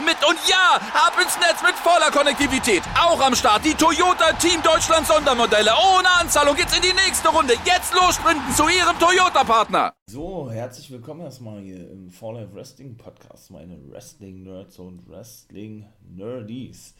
[0.00, 0.16] mit.
[0.26, 2.82] Und ja, ab ins Netz mit voller Konnektivität.
[2.98, 5.72] Auch am Start die Toyota Team Deutschland Sondermodelle.
[5.72, 7.54] Ohne Anzahlung geht's in die nächste Runde.
[7.64, 9.92] Jetzt los sprinten zu ihrem Toyota-Partner.
[10.10, 16.94] So, herzlich willkommen erstmal hier im Fall Life Wrestling Podcast, meine Wrestling-Nerds und Wrestling-Nerdies.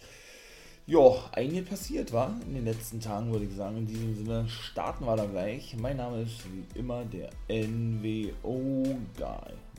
[0.87, 0.98] Ja,
[1.33, 3.77] einiges passiert war in den letzten Tagen, würde ich sagen.
[3.77, 5.77] In diesem Sinne starten wir da gleich.
[5.79, 8.34] Mein Name ist wie immer der NWO-Guy,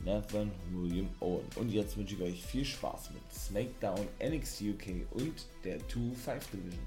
[0.04, 1.46] Nathan William Owen.
[1.56, 6.84] Und jetzt wünsche ich euch viel Spaß mit SmackDown, NXT UK und der 2-5 Division.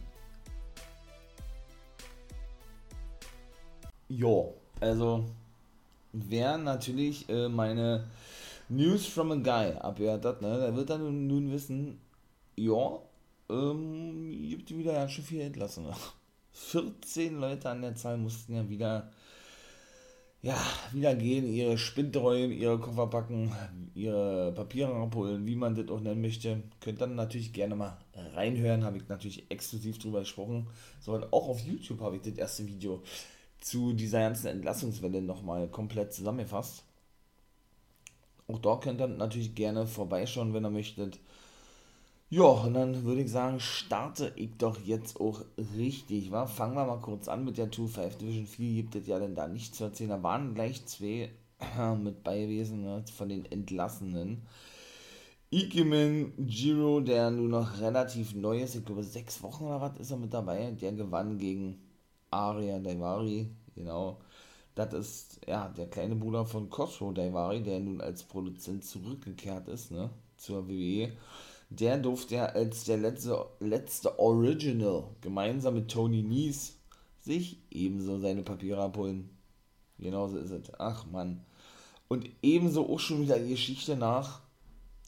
[4.09, 5.25] Jo, also
[6.13, 8.05] wer natürlich äh, meine
[8.69, 11.99] News from a Guy abhört hat, ne, der wird dann nun wissen,
[12.55, 12.99] ja,
[13.49, 15.85] ähm, gibt wieder ja schon viel entlassen.
[16.51, 19.11] 14 Leute an der Zahl mussten ja wieder,
[20.47, 20.55] ja,
[20.93, 23.51] wieder gehen, ihre Spinde räumen, ihre Koffer packen,
[23.93, 26.63] ihre Papiere abholen, wie man das auch nennen möchte.
[26.79, 27.97] Könnt dann natürlich gerne mal
[28.33, 30.67] reinhören, habe ich natürlich exklusiv drüber gesprochen.
[31.01, 33.03] So, und auch auf YouTube habe ich das erste Video
[33.59, 36.85] zu dieser ganzen Entlassungswelle nochmal komplett zusammengefasst.
[38.47, 41.19] Auch da könnt ihr natürlich gerne vorbeischauen, wenn ihr möchtet.
[42.29, 45.41] Ja, und dann würde ich sagen, starte ich doch jetzt auch
[45.77, 46.45] richtig, wa?
[46.45, 49.47] Fangen wir mal kurz an mit der 2-5 Division 4, gibt es ja denn da
[49.47, 50.09] nicht zu erzählen.
[50.09, 51.29] Da waren gleich zwei
[52.03, 54.41] mit bei gewesen, ne, von den Entlassenen.
[55.51, 60.11] Ikemen Giro, der nur noch relativ neu ist, ich glaube sechs Wochen oder was ist
[60.11, 61.79] er mit dabei, der gewann gegen
[62.31, 64.19] Aria Daivari, genau.
[64.75, 69.91] Das ist ja der kleine Bruder von Cosro Daivari, der nun als Produzent zurückgekehrt ist,
[69.91, 71.11] ne, zur WWE
[71.69, 76.77] der durfte ja als der letzte, letzte Original gemeinsam mit Tony Nies
[77.19, 79.29] sich ebenso seine Papiere abholen.
[79.99, 80.71] Genauso ist es.
[80.79, 81.45] Ach man.
[82.07, 84.41] Und ebenso auch schon wieder die Geschichte nach,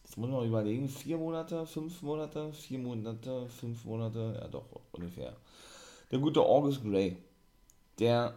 [0.03, 5.35] jetzt muss man überlegen, vier Monate, fünf Monate, vier Monate, fünf Monate, ja doch, ungefähr.
[6.11, 7.15] Der gute August Gray,
[7.99, 8.33] der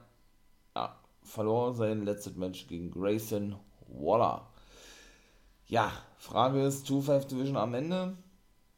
[0.77, 3.57] ja, verlor sein letztes Match gegen Grayson
[3.89, 4.47] Waller.
[5.67, 5.91] Ja,
[6.23, 8.17] Frage ist, 2-5 Division am Ende?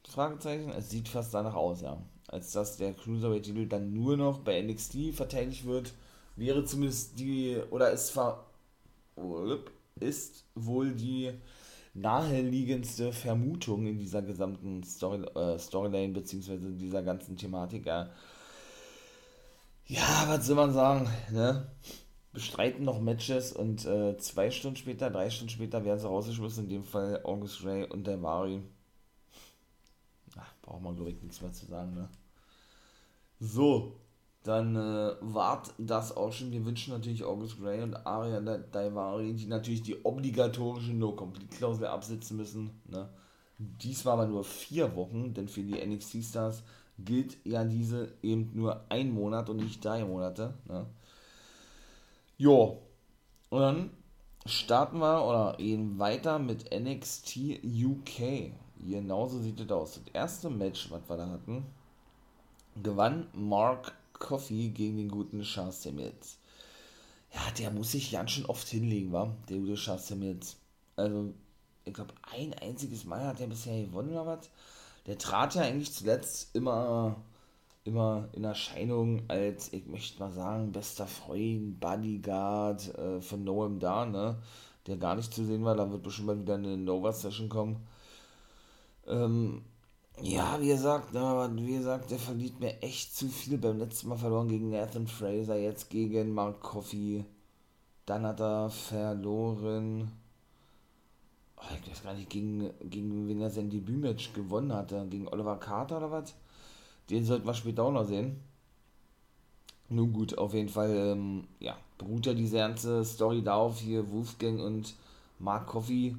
[0.09, 0.71] Fragezeichen.
[0.71, 1.99] Es sieht fast danach aus, ja.
[2.27, 5.93] Als dass der Cruiserweight-Titel dann nur noch bei NXT verteidigt wird,
[6.37, 8.47] wäre zumindest die, oder ist, ver,
[10.01, 11.33] ist wohl die
[11.93, 18.09] naheliegendste Vermutung in dieser gesamten Story, äh, Storyline, beziehungsweise dieser ganzen Thematik, ja.
[19.87, 21.71] Ja, was soll man sagen, ne?
[22.35, 26.71] Bestreiten noch Matches und äh, zwei Stunden später, drei Stunden später werden sie rausgeschmissen, in
[26.71, 28.61] dem Fall August Ray und der Mari.
[30.61, 32.09] braucht man glaube ich nichts mehr zu sagen, ne?
[33.41, 33.97] So,
[34.43, 36.53] dann äh, wart das auch schon.
[36.53, 42.71] Wir wünschen natürlich August Ray und Aria Daivari, die natürlich die obligatorische No-Complete-Klausel absitzen müssen.
[42.87, 43.09] Ne?
[43.59, 46.63] Dies war aber nur vier Wochen, denn für die NXT-Stars
[46.99, 50.55] gilt ja diese eben nur ein Monat und nicht drei Monate.
[50.69, 50.87] Ne?
[52.37, 52.83] Jo.
[53.51, 53.91] Und dann
[54.47, 58.53] starten wir oder gehen weiter mit NXT UK.
[58.81, 59.95] Genauso sieht es aus.
[59.95, 61.65] Das erste Match, was wir da hatten,
[62.83, 66.39] gewann Mark Coffey gegen den guten Charles Samuels.
[67.33, 70.57] Ja, der muss sich ganz schön oft hinlegen, war der gute Charles Samuels.
[70.97, 71.33] Also,
[71.85, 74.51] ich glaube, ein einziges Mal hat er bisher gewonnen oder was.
[75.07, 77.17] Der trat ja eigentlich zuletzt immer
[77.85, 84.07] immer in Erscheinung als, ich möchte mal sagen, bester Freund, Bodyguard äh, von Noam da,
[84.07, 84.37] ne?
[84.87, 87.87] Der gar nicht zu sehen war, da wird bestimmt mal wieder eine Nova-Session kommen.
[89.07, 89.63] Ähm,
[90.23, 93.59] ja, wie gesagt, ne, aber wie gesagt, der verliert mir echt zu viel.
[93.59, 97.25] Beim letzten Mal verloren gegen Nathan Fraser, jetzt gegen Mark Coffey.
[98.07, 100.13] Dann hat er verloren.
[101.57, 105.07] Oh, ich weiß gar nicht, gegen, gegen wen er sein Debütmatch gewonnen hatte.
[105.11, 106.35] Gegen Oliver Carter oder was?
[107.11, 108.41] Den sollten wir später auch noch sehen.
[109.91, 114.61] Nun gut, auf jeden Fall, ähm, ja, beruht ja diese ganze Story darauf, hier Wolfgang
[114.61, 114.95] und
[115.39, 116.17] Mark Coffey,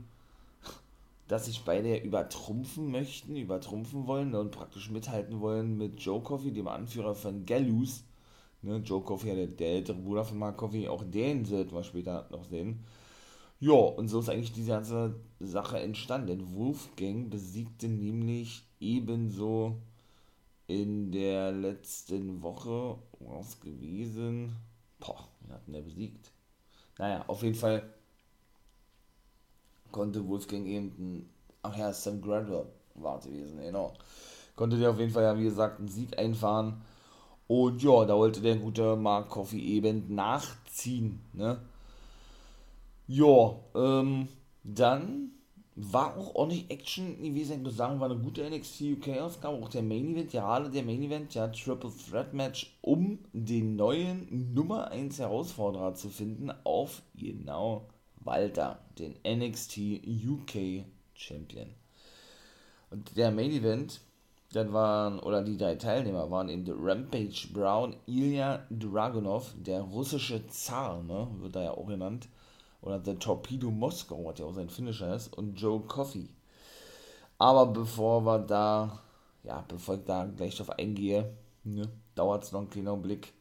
[1.28, 6.68] dass sich beide übertrumpfen möchten, übertrumpfen wollen und praktisch mithalten wollen mit Joe Coffey, dem
[6.68, 8.04] Anführer von Gallus.
[8.62, 12.28] Ne, Joe Coffey, der, der ältere Bruder von Mark Coffey, auch den sollten wir später
[12.32, 12.84] noch sehen.
[13.60, 16.28] Ja, und so ist eigentlich diese ganze Sache entstanden.
[16.28, 19.78] Denn Wolfgang besiegte nämlich ebenso
[20.68, 24.56] in der letzten Woche, was gewesen?
[25.00, 26.32] Boah, wen hat denn der besiegt?
[26.98, 27.84] Naja, auf jeden Fall
[29.92, 31.30] konnte Wolfgang eben,
[31.62, 32.66] ach ja, Sam Gradwell
[32.96, 33.94] war es gewesen, genau.
[34.56, 36.82] Konnte der auf jeden Fall ja, wie gesagt, einen Sieg einfahren.
[37.48, 41.60] Und ja, da wollte der gute Mark Coffey eben nachziehen, ne?
[43.08, 44.28] Ja, ähm,
[44.64, 45.35] dann
[45.76, 47.58] war auch ordentlich Action gewesen.
[47.58, 49.58] Ich muss sagen, war eine gute NXT UK-Ausgabe.
[49.58, 53.76] Auch der Main Event, ja, alle der Main Event, ja, Triple Threat Match, um den
[53.76, 57.88] neuen Nummer 1 Herausforderer zu finden auf genau
[58.22, 61.68] Walter, den NXT UK Champion.
[62.90, 64.00] Und der Main Event,
[64.54, 71.04] dann waren, oder die drei Teilnehmer waren eben Rampage Brown, Ilya Dragunov, der russische Zar,
[71.04, 72.30] ne, wird er ja auch genannt,
[72.86, 76.30] oder The Torpedo Moscow, was ja auch sein Finisher ist, und Joe Coffey.
[77.38, 79.00] Aber bevor wir da,
[79.44, 81.34] ja, bevor ich da gleich drauf eingehe,
[81.64, 83.34] ne, dauert es noch einen kleinen Blick,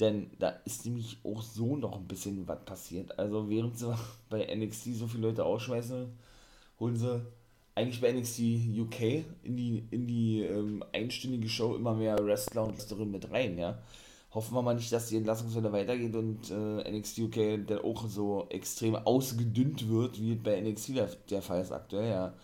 [0.00, 3.18] denn da ist nämlich auch so noch ein bisschen was passiert.
[3.18, 3.94] Also während sie
[4.30, 6.10] bei NXT so viele Leute ausschmeißen,
[6.80, 7.20] holen sie
[7.74, 8.40] eigentlich bei NXT
[8.78, 13.58] UK in die, in die ähm, einstündige Show immer mehr Wrestler und Wrestlerinnen mit rein,
[13.58, 13.78] ja
[14.34, 18.46] hoffen wir mal nicht, dass die Entlassungswelle weitergeht und äh, NXT UK dann auch so
[18.48, 22.34] extrem ausgedünnt wird, wie bei NXT der, der Fall ist aktuell, ja.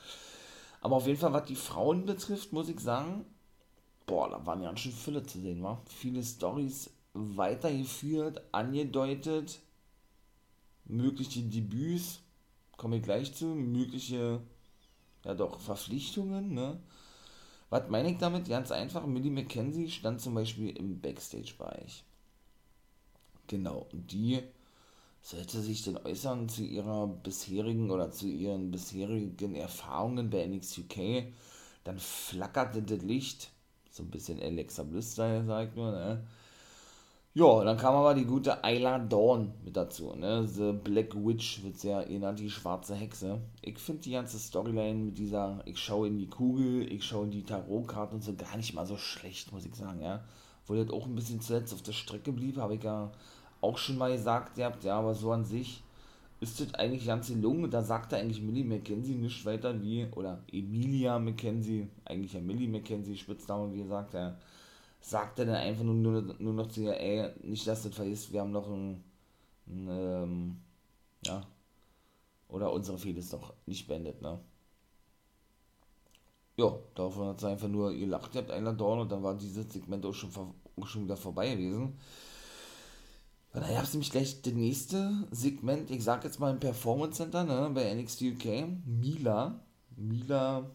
[0.81, 3.25] Aber auf jeden Fall, was die Frauen betrifft, muss ich sagen,
[4.07, 5.83] boah, da waren ja schön Fülle zu sehen, war.
[5.87, 9.61] Viele Stories weitergeführt, angedeutet,
[10.85, 12.21] mögliche Debüts,
[12.77, 14.41] komme ich gleich zu, mögliche,
[15.25, 16.81] ja doch, Verpflichtungen, ne?
[17.71, 18.49] Was meine ich damit?
[18.49, 22.05] Ganz einfach, Millie McKenzie stand zum Beispiel im Backstage-Bereich.
[23.47, 24.43] Genau, und die
[25.21, 31.33] sollte sich denn äußern zu ihrer bisherigen oder zu ihren bisherigen Erfahrungen bei NXT UK.
[31.85, 33.51] Dann flackerte das Licht,
[33.91, 36.27] so ein bisschen Alexa Bliss, sag ich nur, ne?
[37.39, 40.45] Ja, dann kam aber die gute Ayla Dawn mit dazu, ne?
[40.45, 43.39] The Black Witch wird sehr genannt, die schwarze Hexe.
[43.63, 47.31] Ich finde die ganze Storyline mit dieser, ich schaue in die Kugel, ich schaue in
[47.31, 50.25] die Tarotkarten und so gar nicht mal so schlecht, muss ich sagen, ja.
[50.65, 53.13] Obwohl das auch ein bisschen zuletzt auf der Strecke blieb, habe ich ja
[53.61, 55.85] auch schon mal gesagt, ihr habt, ja, aber so an sich
[56.41, 57.71] ist das eigentlich ganz gelungen.
[57.71, 63.17] Da sagte eigentlich Millie McKenzie nicht weiter wie, oder Emilia McKenzie, eigentlich ja Millie McKenzie,
[63.17, 64.35] Spitzname, wie gesagt, ja
[65.01, 67.97] sagt er dann einfach nur, nur, nur noch zu ihr, ey, nicht, dass du das
[67.97, 69.05] vergisst, wir haben noch ein,
[69.67, 70.61] ein ähm,
[71.25, 71.47] ja,
[72.49, 74.39] oder unsere Fehde ist noch nicht beendet, ne?
[76.57, 79.35] Ja, davon hat sie einfach nur ihr lacht, ihr habt einer Dorn und dann war
[79.35, 81.97] dieses Segment auch schon, auch schon wieder vorbei gewesen.
[83.53, 87.19] Und dann gab es nämlich gleich das nächste Segment, ich sag jetzt mal im Performance
[87.19, 89.61] Center, ne, bei NXT UK, Mila.
[89.97, 90.69] Mila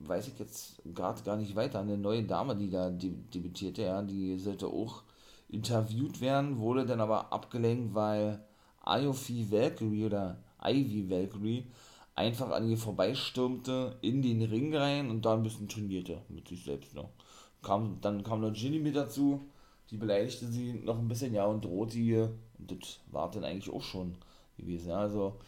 [0.00, 1.80] weiß ich jetzt gerade gar nicht weiter.
[1.80, 5.02] Eine neue Dame, die da debütierte, ja, die sollte auch
[5.48, 8.40] interviewt werden, wurde dann aber abgelenkt, weil
[8.86, 11.66] Iofi Valkyrie oder Ivy Valkyrie
[12.14, 16.64] einfach an ihr vorbeistürmte, in den Ring rein und da ein bisschen trainierte mit sich
[16.64, 17.10] selbst noch.
[17.62, 19.48] Kam, dann kam noch Ginny mit dazu,
[19.90, 22.32] die beleidigte sie noch ein bisschen, ja, und drohte ihr.
[22.58, 24.16] Und das war dann eigentlich auch schon
[24.56, 24.92] gewesen.
[24.92, 25.38] Also,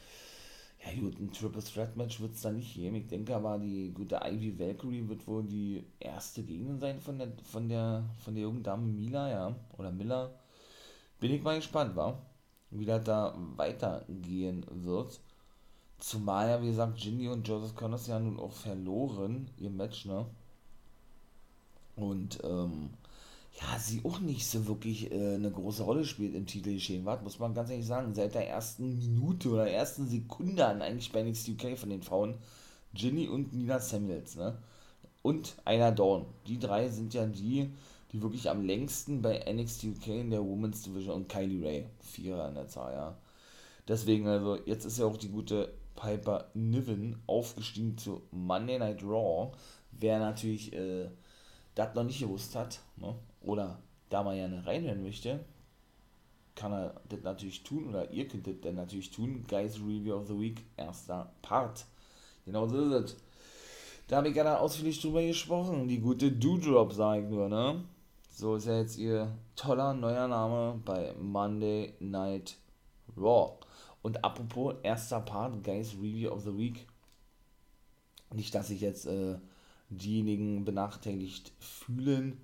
[0.84, 2.96] ja gut, ein Triple Threat Match wird es da nicht geben.
[2.96, 7.32] Ich denke aber, die gute Ivy Valkyrie wird wohl die erste Gegnerin sein von der,
[7.44, 10.34] von der, von der jungen Dame Mila, ja, oder Miller.
[11.20, 12.20] Bin ich mal gespannt, wa?
[12.70, 15.20] Wie das da weitergehen wird.
[15.98, 20.26] Zumal ja, wie gesagt, Ginny und Joseph Connors ja nun auch verloren, ihr Match, ne?
[21.94, 22.90] Und, ähm,
[23.60, 27.04] ja, sie auch nicht so wirklich äh, eine große Rolle spielt im Titelgeschehen.
[27.04, 31.12] Was muss man ganz ehrlich sagen, seit der ersten Minute oder ersten Sekunde an eigentlich
[31.12, 32.36] bei NXT UK von den Frauen,
[32.94, 34.58] Ginny und Nina Samuels, ne?
[35.22, 36.26] Und einer Dawn.
[36.46, 37.70] Die drei sind ja die,
[38.10, 41.86] die wirklich am längsten bei NXT UK in der Women's Division und Kylie Ray.
[42.00, 43.16] Vierer in der Zahl, ja.
[43.86, 49.52] Deswegen, also, jetzt ist ja auch die gute Piper Niven aufgestiegen zu Monday Night Raw.
[49.92, 51.08] Wer natürlich äh,
[51.74, 53.14] das noch nicht gewusst hat, ne?
[53.44, 55.44] Oder da mal gerne reinhören möchte,
[56.54, 59.44] kann er das natürlich tun oder ihr könnt das dann natürlich tun.
[59.48, 61.86] Guys Review of the Week, erster Part.
[62.44, 63.16] Genau so ist es.
[64.08, 65.88] Da habe ich gerade ausführlich drüber gesprochen.
[65.88, 67.84] Die gute Doodrop, sage ich nur, ne?
[68.30, 72.56] So ist ja jetzt ihr toller neuer Name bei Monday Night
[73.16, 73.58] Raw.
[74.02, 76.86] Und apropos erster Part, Guys Review of the Week.
[78.34, 79.36] Nicht, dass ich jetzt äh,
[79.90, 82.40] diejenigen benachteiligt fühlen,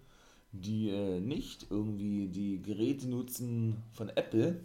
[0.53, 4.65] die äh, nicht irgendwie die Geräte nutzen von Apple.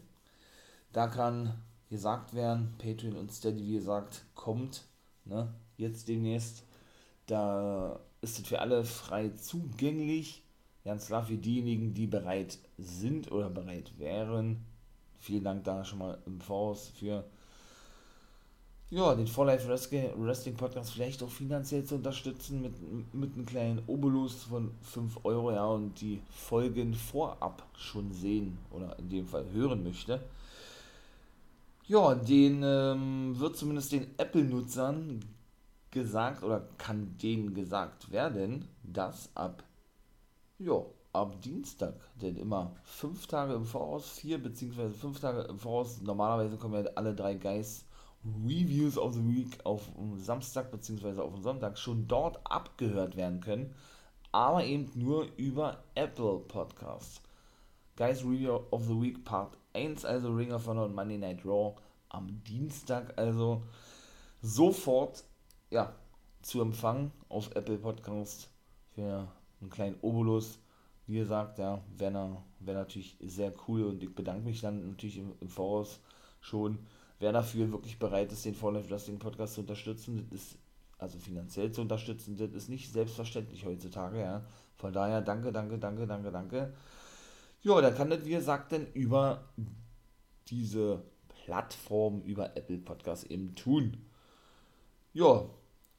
[0.91, 1.53] Da kann
[1.89, 2.73] gesagt werden.
[2.77, 4.85] Patreon und Steady, wie gesagt, kommt
[5.25, 6.63] ne, jetzt demnächst.
[7.27, 10.43] Da ist es für alle frei zugänglich.
[10.83, 14.65] Ganz klar für diejenigen, die bereit sind oder bereit wären.
[15.17, 17.25] Vielen Dank da schon mal im Voraus für
[18.93, 22.75] ja, den For Life Wrestling Podcast vielleicht auch finanziell zu unterstützen mit,
[23.13, 28.97] mit einem kleinen Obolus von 5 Euro, ja, und die Folgen vorab schon sehen oder
[28.99, 30.21] in dem Fall hören möchte.
[31.87, 35.25] Ja, den ähm, wird zumindest den Apple-Nutzern
[35.89, 39.63] gesagt oder kann denen gesagt werden, dass ab,
[40.59, 45.99] ja, ab Dienstag, denn immer fünf Tage im Voraus, vier beziehungsweise fünf Tage im Voraus,
[45.99, 47.85] normalerweise kommen ja alle drei Guys
[48.25, 51.19] Reviews of the Week auf Samstag bzw.
[51.19, 53.75] auf Sonntag schon dort abgehört werden können,
[54.31, 57.21] aber eben nur über Apple Podcasts.
[57.97, 61.75] Guys Review of the Week Part 1, also Ring of Honor und Monday Night Raw
[62.09, 63.61] am Dienstag, also
[64.41, 65.23] sofort
[65.69, 65.93] ja,
[66.41, 68.49] zu empfangen auf Apple Podcasts
[68.95, 69.27] für
[69.59, 70.59] einen kleinen Obolus.
[71.07, 75.33] Wie gesagt, ja, wäre wär natürlich sehr cool und ich bedanke mich dann natürlich im,
[75.41, 75.99] im Voraus
[76.39, 76.79] schon
[77.23, 80.57] wer dafür wirklich bereit ist, den Fall Wrestling Podcast zu unterstützen, das ist,
[80.97, 84.45] also finanziell zu unterstützen, das ist nicht selbstverständlich heutzutage, ja.
[84.75, 86.73] Von daher danke, danke, danke, danke, danke.
[87.61, 89.45] Ja, da kann das, wie gesagt, dann über
[90.49, 94.05] diese Plattform, über Apple Podcast eben tun.
[95.13, 95.45] Ja,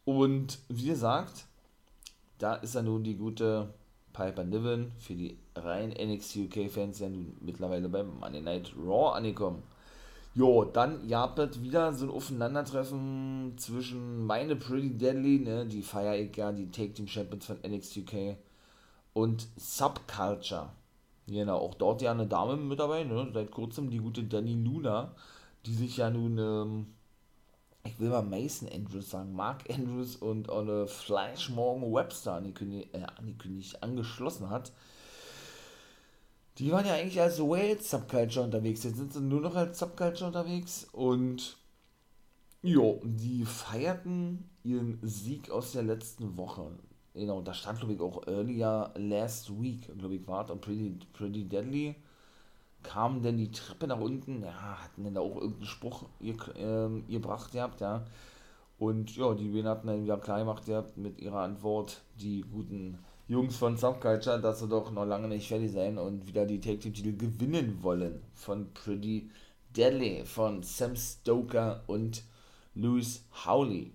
[0.05, 1.47] und wie gesagt,
[2.37, 3.73] da ist ja nun die gute
[4.13, 9.17] Piper Niven für die rein NXT UK Fans ja nun mittlerweile beim Monday Night Raw
[9.17, 9.63] angekommen.
[10.37, 16.17] Jo, dann gab es wieder so ein Aufeinandertreffen zwischen meine Pretty Deadly, ne, die feier
[16.17, 18.37] ich ja, die Take Team Champions von NXT UK
[19.13, 20.71] und Subculture.
[21.29, 25.15] Genau, auch dort ja eine Dame mit dabei, ne, seit kurzem die gute Danny Luna,
[25.67, 26.87] die sich ja nun, ähm,
[27.85, 33.05] ich will mal Mason Andrews sagen, Mark Andrews und eine Flash Morgan Webster angekündigt, äh,
[33.19, 34.73] angekündigt angeschlossen hat.
[36.59, 38.85] Die waren ja eigentlich als Wales Subculture unterwegs.
[38.85, 40.87] Jetzt sind sie nur noch als Subculture unterwegs.
[40.93, 41.57] Und
[42.63, 46.71] jo, die feierten ihren Sieg aus der letzten Woche.
[47.15, 51.45] Genau, da stand, glaube ich, auch earlier last week, glaube ich, war und Pretty, Pretty
[51.45, 51.97] Deadly.
[52.83, 57.05] Kamen denn die Treppe nach unten, ja, hatten denn da auch irgendeinen Spruch ihr, ähm,
[57.09, 58.05] gebracht gehabt, ja.
[58.79, 62.99] Und ja, die Wien hatten dann wieder klar gemacht gehabt mit ihrer Antwort, die guten
[63.27, 66.79] Jungs von Subculture, dass sie doch noch lange nicht fertig sein und wieder die Take
[66.79, 69.31] Team Titel gewinnen wollen von Pretty
[69.75, 72.23] Deadly, von Sam Stoker und
[72.75, 73.93] Louis Howley.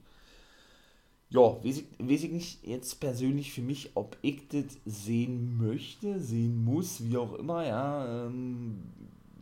[1.29, 6.63] Ja, weiß weiß ich nicht jetzt persönlich für mich, ob ich das sehen möchte, sehen
[6.63, 8.25] muss, wie auch immer, ja.
[8.25, 8.81] Ähm,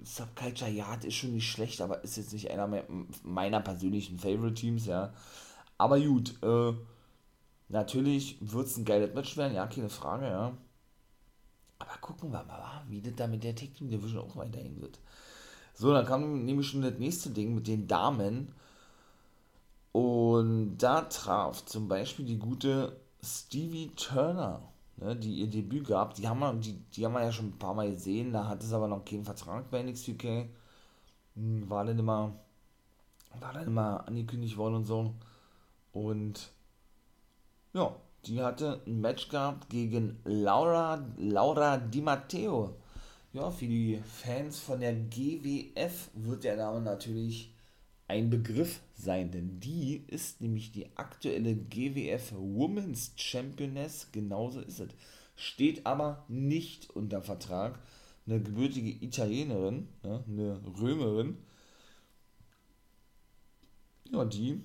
[0.04, 2.84] Subculture, ja, das ist schon nicht schlecht, aber ist jetzt nicht einer
[3.24, 5.14] meiner persönlichen Favorite Teams, ja.
[5.78, 6.74] Aber gut, äh,
[7.70, 10.54] Natürlich wird es ein geiles Match werden, ja, keine Frage, ja.
[11.80, 15.00] Aber gucken wir mal, wie das da mit der Tag Team Division auch weiterhin wird.
[15.74, 18.54] So, dann kam nämlich schon das nächste Ding mit den Damen.
[19.92, 24.62] Und da traf zum Beispiel die gute Stevie Turner,
[24.98, 26.16] ne, die ihr Debüt gab.
[26.16, 28.34] Die haben, wir, die, die haben wir ja schon ein paar Mal gesehen.
[28.34, 30.24] Da hat es aber noch keinen Vertrag bei NXT.
[31.36, 32.34] Hm, war dann immer,
[33.40, 35.14] war dann immer angekündigt worden und so.
[35.94, 36.52] Und
[37.78, 42.76] ja, die hatte ein Match gehabt gegen Laura, Laura Di Matteo.
[43.34, 47.54] Ja, für die Fans von der GWF wird der Name natürlich
[48.08, 54.90] ein Begriff sein, denn die ist nämlich die aktuelle GWF Women's Championess, genauso ist es.
[55.36, 57.78] Steht aber nicht unter Vertrag.
[58.26, 61.38] Eine gebürtige Italienerin, ne, eine Römerin,
[64.12, 64.64] ja, die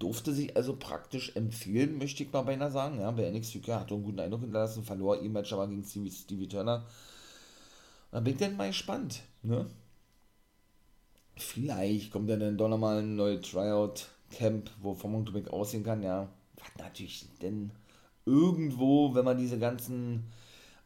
[0.00, 3.00] durfte sich also praktisch empfehlen, möchte ich mal beinahe sagen.
[3.00, 6.10] Ja, bei NXT UK hat einen guten Eindruck hinterlassen, verlor ihr Match aber gegen Stevie,
[6.10, 6.86] Stevie Turner.
[8.10, 9.22] Da bin ich dann mal gespannt.
[9.42, 9.66] Ne?
[11.36, 16.02] Vielleicht kommt dann doch nochmal ein neues Tryout-Camp, wo Vermutung aussehen kann.
[16.02, 17.70] Ja, was natürlich denn
[18.24, 20.24] irgendwo, wenn man diese ganzen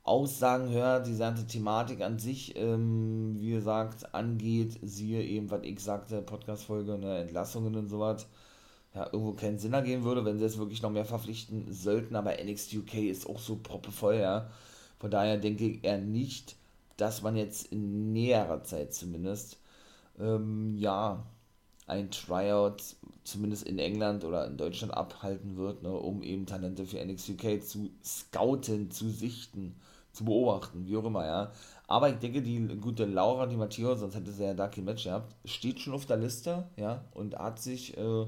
[0.02, 5.80] Aussagen hört, die ganze Thematik an sich, ähm, wie gesagt, angeht, siehe eben, was ich
[5.80, 8.26] sagte, Podcast-Folge, ne, Entlassungen und sowas
[8.94, 12.38] ja, irgendwo keinen Sinn ergeben würde, wenn sie jetzt wirklich noch mehr verpflichten sollten, aber
[12.42, 14.50] NXT UK ist auch so proppevoll, ja.
[14.98, 16.56] Von daher denke ich eher nicht,
[16.96, 19.58] dass man jetzt in näherer Zeit zumindest,
[20.20, 21.24] ähm, ja,
[21.86, 22.82] ein Tryout
[23.24, 27.62] zumindest in England oder in Deutschland abhalten wird, ne, um eben Talente für NXT UK
[27.62, 29.74] zu scouten, zu sichten,
[30.12, 31.52] zu beobachten, wie auch immer, ja.
[31.88, 35.04] Aber ich denke, die gute Laura Di Matteo, sonst hätte sie ja da kein Match
[35.04, 38.26] gehabt, steht schon auf der Liste, ja, und hat sich, äh,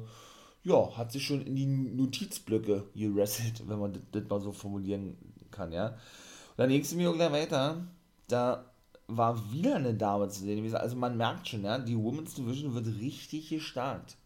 [0.67, 5.17] ja, hat sich schon in die Notizblöcke gerasselt, wenn man das, mal so formulieren
[5.53, 5.91] kann, ja.
[5.91, 7.87] Und dann ging es mir gleich weiter,
[8.27, 8.65] da
[9.07, 10.75] war wieder eine Dame zu sehen.
[10.75, 14.17] Also man merkt schon, ja, die Women's Division wird richtig gestarkt.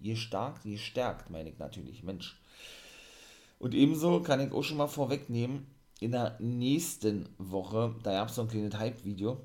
[0.00, 2.40] Gestärkt, gestärkt, meine ich natürlich, Mensch.
[3.58, 5.66] Und ebenso kann ich auch schon mal vorwegnehmen,
[6.00, 9.38] in der nächsten Woche, da gab es so ein kleines Hype-Video,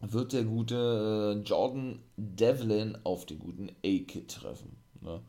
[0.00, 4.83] wird der gute äh, Jordan Devlin auf den guten A-Kid treffen.
[5.04, 5.20] Ne?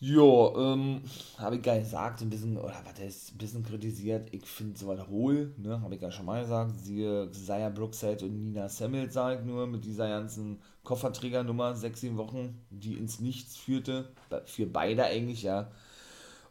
[0.00, 1.02] Ja, ähm,
[1.38, 4.28] habe ich gar nicht gesagt, ein bisschen, oder was heißt, ein bisschen kritisiert.
[4.32, 6.78] Ich finde es soweit hohl, ne, habe ich ja schon mal gesagt.
[6.80, 12.16] Siehe Zaya Brookside und Nina Semmel, sage ich nur, mit dieser ganzen Kofferträgernummer, sechs, sieben
[12.16, 14.08] Wochen, die ins Nichts führte.
[14.44, 15.68] Für beide eigentlich, ja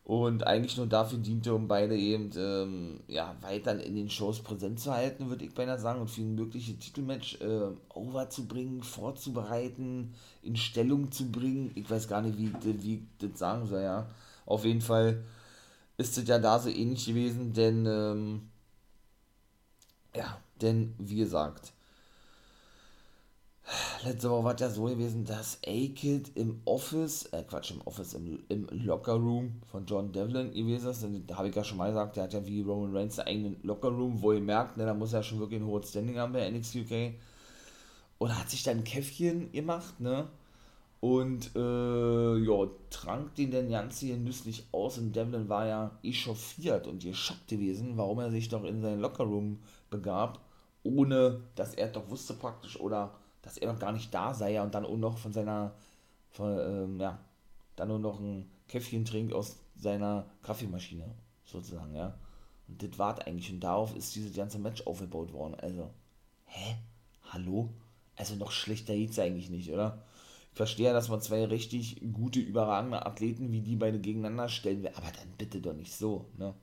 [0.08, 4.80] und eigentlich nur dafür diente, um beide eben ähm, ja, weiter in den Shows präsent
[4.80, 10.56] zu halten, würde ich beinahe sagen, und für ein mögliches Titelmatch äh, overzubringen, vorzubereiten, in
[10.56, 11.72] Stellung zu bringen.
[11.76, 14.08] Ich weiß gar nicht, wie, wie ich das sagen soll, ja.
[14.46, 15.26] Auf jeden Fall
[15.98, 18.42] ist es ja da so ähnlich gewesen, denn ähm,
[20.16, 21.74] ja, denn wie gesagt,
[24.04, 28.14] letzte Woche war es ja so gewesen, dass A-Kid im Office, äh Quatsch, im Office,
[28.14, 31.06] im, im Lockerroom von John Devlin gewesen ist.
[31.28, 33.64] Da habe ich ja schon mal gesagt, der hat ja wie Roman Reigns einen eigenen
[33.64, 36.50] Lockerroom, wo ihr merkt, ne, da muss er schon wirklich ein hohes Standing haben bei
[36.50, 37.14] NXT UK.
[38.20, 40.28] Und hat sich dann ein Käffchen gemacht, ne?
[41.00, 46.88] Und äh, ja, trank den dann ganz hier nüsslich aus und Devlin war ja echauffiert
[46.88, 49.60] und geschockt gewesen, warum er sich doch in seinen Lockerroom
[49.92, 50.40] begab,
[50.84, 53.12] ohne dass er doch wusste praktisch oder
[53.48, 55.72] dass er noch gar nicht da sei ja, und dann auch noch von seiner,
[56.32, 57.18] von, ähm, ja,
[57.78, 61.06] dann nur noch ein Käffchen trinkt aus seiner Kaffeemaschine,
[61.46, 62.14] sozusagen, ja.
[62.68, 65.56] Und das war eigentlich, und darauf ist dieses ganze Match aufgebaut worden.
[65.56, 65.90] Also,
[66.46, 66.76] hä?
[67.30, 67.70] Hallo?
[68.18, 70.04] Also noch schlechter geht's eigentlich nicht, oder?
[70.52, 74.92] Ich verstehe, dass man zwei richtig gute, überragende Athleten wie die beide gegeneinander stellen will,
[74.96, 76.54] aber dann bitte doch nicht so, ne?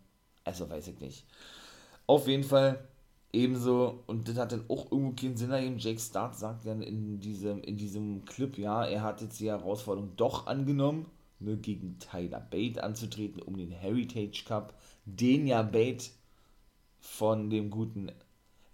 [0.42, 1.24] Also weiß ich nicht.
[2.06, 2.86] Auf jeden Fall
[3.34, 5.78] Ebenso, und das hat dann auch irgendwo keinen Sinn ergeben.
[5.78, 10.12] Jake Start sagt dann in diesem, in diesem Clip, ja, er hat jetzt die Herausforderung
[10.16, 11.06] doch angenommen,
[11.40, 16.10] ne, gegen Tyler Bate anzutreten, um den Heritage Cup, den ja Bate
[17.00, 18.10] von dem guten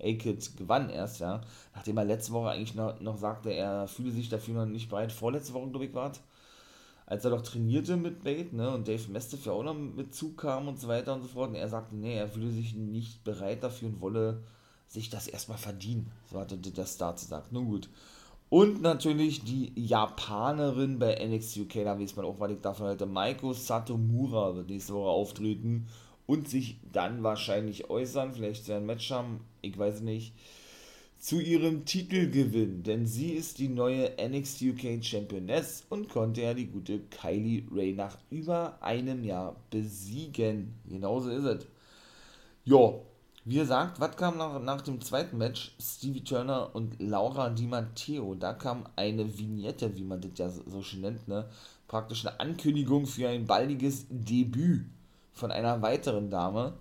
[0.01, 1.41] A-Kid gewann erst, ja.
[1.75, 5.13] Nachdem er letzte Woche eigentlich noch, noch sagte, er fühle sich dafür noch nicht bereit.
[5.13, 6.13] Vorletzte Woche, glaube ich, war
[7.11, 10.69] als er doch trainierte mit Bate, ne, und Dave Mestiff ja auch noch mit zukam
[10.69, 13.65] und so weiter und so fort, und er sagte, nee, er fühle sich nicht bereit
[13.65, 14.45] dafür und wolle
[14.87, 16.13] sich das erstmal verdienen.
[16.31, 17.51] So hatte der Star gesagt.
[17.51, 17.89] Nun gut.
[18.49, 23.07] Und natürlich die Japanerin bei NXT UK, da weiß man auch, was ich davon halte.
[23.07, 25.89] Maiko Satomura wird nächste Woche auftreten
[26.27, 30.33] und sich dann wahrscheinlich äußern, vielleicht zu einem Match haben, ich weiß nicht
[31.21, 36.67] zu ihrem Titelgewinn, denn sie ist die neue NXT UK Championess und konnte ja die
[36.67, 40.75] gute Kylie Ray nach über einem Jahr besiegen.
[40.89, 41.67] Genauso ist es.
[42.65, 43.05] Jo,
[43.45, 45.77] wie gesagt, was kam nach, nach dem zweiten Match?
[45.79, 48.35] Stevie Turner und Laura Di Matteo.
[48.35, 51.51] Da kam eine Vignette, wie man das ja so schön nennt, ne?
[51.87, 54.87] Praktisch eine Ankündigung für ein baldiges Debüt
[55.35, 56.79] von einer weiteren Dame,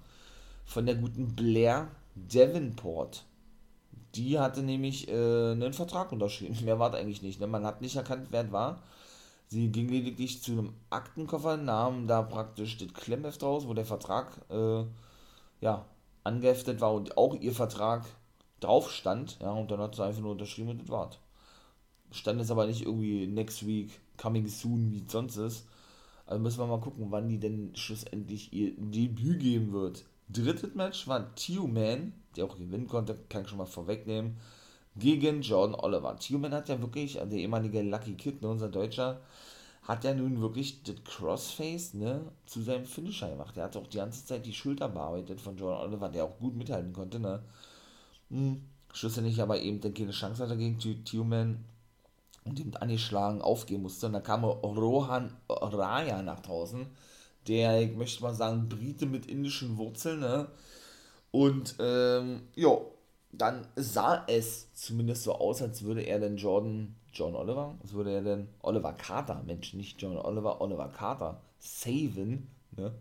[0.63, 3.25] von der guten Blair Davenport
[4.15, 6.57] die hatte nämlich äh, einen Vertrag unterschrieben.
[6.63, 7.39] Mehr war es eigentlich nicht.
[7.39, 7.47] Ne?
[7.47, 8.81] Man hat nicht erkannt, wer es war.
[9.47, 14.39] Sie ging lediglich zu einem Aktenkoffer, nahm da praktisch das Klemmheft raus, wo der Vertrag
[14.51, 14.83] äh,
[15.61, 15.85] ja,
[16.23, 18.05] angeheftet war und auch ihr Vertrag
[18.59, 19.39] drauf stand.
[19.41, 21.17] Ja, und dann hat sie einfach nur unterschrieben und das war's.
[22.11, 25.67] Stand jetzt aber nicht irgendwie next week, coming soon, wie es sonst ist.
[26.25, 30.05] Also müssen wir mal gucken, wann die denn schlussendlich ihr Debüt geben wird.
[30.29, 34.37] Drittes Match war Tio-Man der auch gewinnen konnte, kann ich schon mal vorwegnehmen,
[34.95, 36.17] gegen Jordan Oliver.
[36.17, 39.21] Tillman hat ja wirklich, der ehemalige Lucky Kid, ne, unser Deutscher,
[39.83, 43.57] hat ja nun wirklich das Crossface ne, zu seinem Finisher gemacht.
[43.57, 46.55] Er hat auch die ganze Zeit die Schulter bearbeitet von Jordan Oliver, der auch gut
[46.55, 47.19] mithalten konnte.
[47.19, 47.41] Ne.
[48.29, 48.61] Hm,
[48.93, 51.63] schlussendlich aber eben dann keine Chance hatte gegen Tillman
[52.45, 54.07] und eben angeschlagen aufgeben musste.
[54.07, 56.85] Und da kam Rohan Raya nach draußen,
[57.47, 60.47] der, ich möchte mal sagen, Brite mit indischen Wurzeln, ne?
[61.31, 62.77] Und ähm, ja,
[63.31, 68.13] dann sah es zumindest so aus, als würde er denn Jordan, John Oliver, als würde
[68.13, 72.93] er denn Oliver Carter, Mensch, nicht John Oliver, Oliver Carter, saven, ne?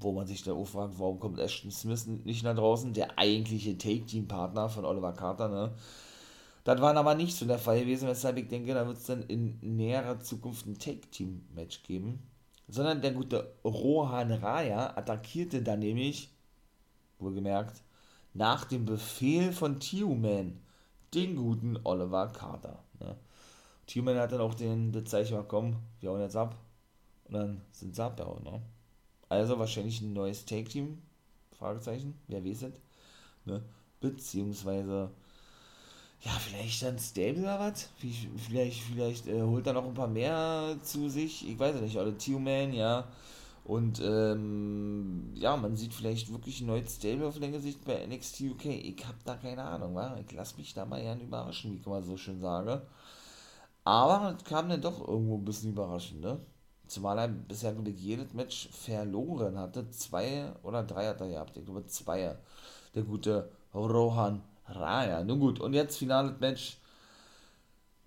[0.00, 3.76] Wo man sich dann auch fragt, warum kommt Ashton Smith nicht nach draußen, der eigentliche
[3.76, 5.74] Take-Team-Partner von Oliver Carter, ne?
[6.62, 9.22] Das war aber nicht so der Fall gewesen, weshalb ich denke, da wird es dann
[9.22, 12.22] in näherer Zukunft ein Take-Team-Match geben.
[12.68, 16.30] Sondern der gute Rohan Raya attackierte dann nämlich
[17.18, 17.82] wohlgemerkt,
[18.34, 20.60] nach dem Befehl von Tio-Man,
[21.14, 22.82] den guten Oliver Carter.
[23.00, 23.16] Ne?
[23.86, 26.56] Tio-Man hat dann auch den, das Zeichen bekommen, wir hauen jetzt ab.
[27.24, 28.42] Und dann sind sie abgehauen.
[28.44, 28.62] Ne?
[29.28, 30.98] Also wahrscheinlich ein neues Take-Team,
[31.58, 32.74] Fragezeichen, wer weiß es.
[33.44, 33.62] Ne?
[34.00, 35.10] Beziehungsweise,
[36.20, 37.88] ja, vielleicht dann Stable oder was?
[38.46, 41.48] Vielleicht, vielleicht äh, holt er noch ein paar mehr zu sich.
[41.48, 41.96] Ich weiß es nicht.
[41.96, 43.08] Oder Tio-Man, ja.
[43.68, 48.40] Und ähm, ja, man sieht vielleicht wirklich ein neues Stable auf längere Sicht bei NXT
[48.52, 48.64] UK.
[48.64, 50.16] Ich habe da keine Ahnung, wa?
[50.18, 52.80] ich lasse mich da mal gern überraschen, wie ich mal so schön sage.
[53.84, 56.40] Aber es kam dann doch irgendwo ein bisschen überraschend, ne?
[56.86, 59.90] Zumal er bisher wirklich jedes Match verloren hatte.
[59.90, 62.38] Zwei oder drei hat er gehabt, ich glaube zwei.
[62.94, 65.22] Der gute Rohan Raya.
[65.24, 66.78] Nun gut, und jetzt finales Match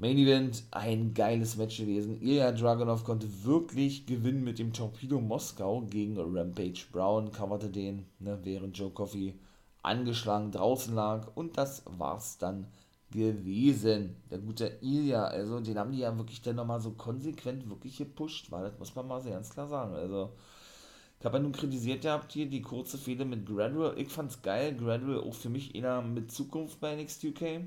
[0.02, 2.20] Main Event, ein geiles Match gewesen.
[2.24, 8.40] Ilya Dragunov konnte wirklich gewinnen mit dem Torpedo Moskau gegen Rampage Brown, coverte den, ne,
[8.42, 9.36] während Joe Coffey
[9.84, 12.66] angeschlagen draußen lag und das war's dann
[13.12, 14.16] gewesen.
[14.32, 18.52] Der gute Ilya, also den haben die ja wirklich dann nochmal so konsequent wirklich gepusht,
[18.52, 19.94] weil das muss man mal sehr ganz klar sagen.
[19.94, 20.32] Also
[21.20, 23.94] ich habe ja nun kritisiert gehabt hier die kurze Fehde mit Gradual.
[24.00, 24.76] Ich fand's geil.
[24.76, 27.62] Gradual auch für mich einer mit Zukunft bei NXT UK.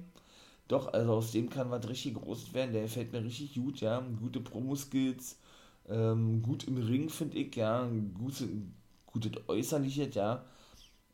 [0.69, 2.73] Doch, also aus dem kann was richtig Großes werden.
[2.73, 4.01] Der fällt mir richtig gut, ja.
[4.21, 5.39] Gute Promo-Skills,
[5.89, 7.89] ähm, gut im Ring, finde ich, ja.
[8.15, 8.49] Gute,
[9.07, 10.45] gutes Äußerliches, ja.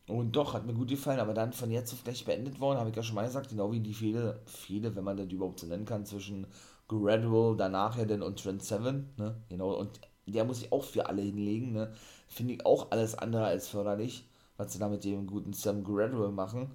[0.07, 2.89] Und doch, hat mir gut gefallen, aber dann von jetzt auf gleich beendet worden, habe
[2.89, 5.67] ich ja schon mal gesagt, genau wie die Fehde, Fehde, wenn man das überhaupt so
[5.67, 6.47] nennen kann, zwischen
[6.87, 11.07] Gradual, danach ja dann und Trent Seven, ne, genau, und der muss sich auch für
[11.07, 11.93] alle hinlegen, ne,
[12.27, 14.25] finde ich auch alles andere als förderlich,
[14.57, 16.71] was sie da mit dem guten Sam Gradual machen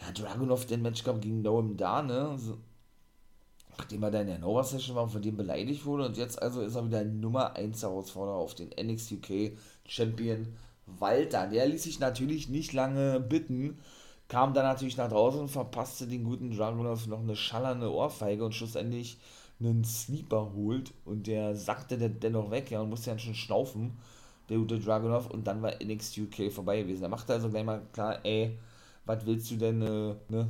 [0.00, 2.36] ja, Dragunov den Match gab gegen Noam da, ne?
[2.38, 2.58] So,
[3.76, 6.40] nachdem er da in der Nova Session war und von dem beleidigt wurde und jetzt
[6.40, 9.52] also ist er wieder Nummer 1 Herausforderer auf den NXT UK
[9.86, 10.54] Champion
[10.86, 11.46] Walter.
[11.46, 13.78] Der ließ sich natürlich nicht lange bitten,
[14.28, 18.54] kam dann natürlich nach draußen und verpasste den guten Dragunov noch eine schallernde Ohrfeige und
[18.54, 19.18] schlussendlich
[19.60, 23.98] einen Sleeper holt und der sackte dennoch weg, ja, und musste dann schon schnaufen,
[24.48, 27.02] der gute Dragunov und dann war NXT UK vorbei gewesen.
[27.02, 28.58] Er machte also gleich mal klar, ey,
[29.10, 30.48] was willst du denn, äh, ne?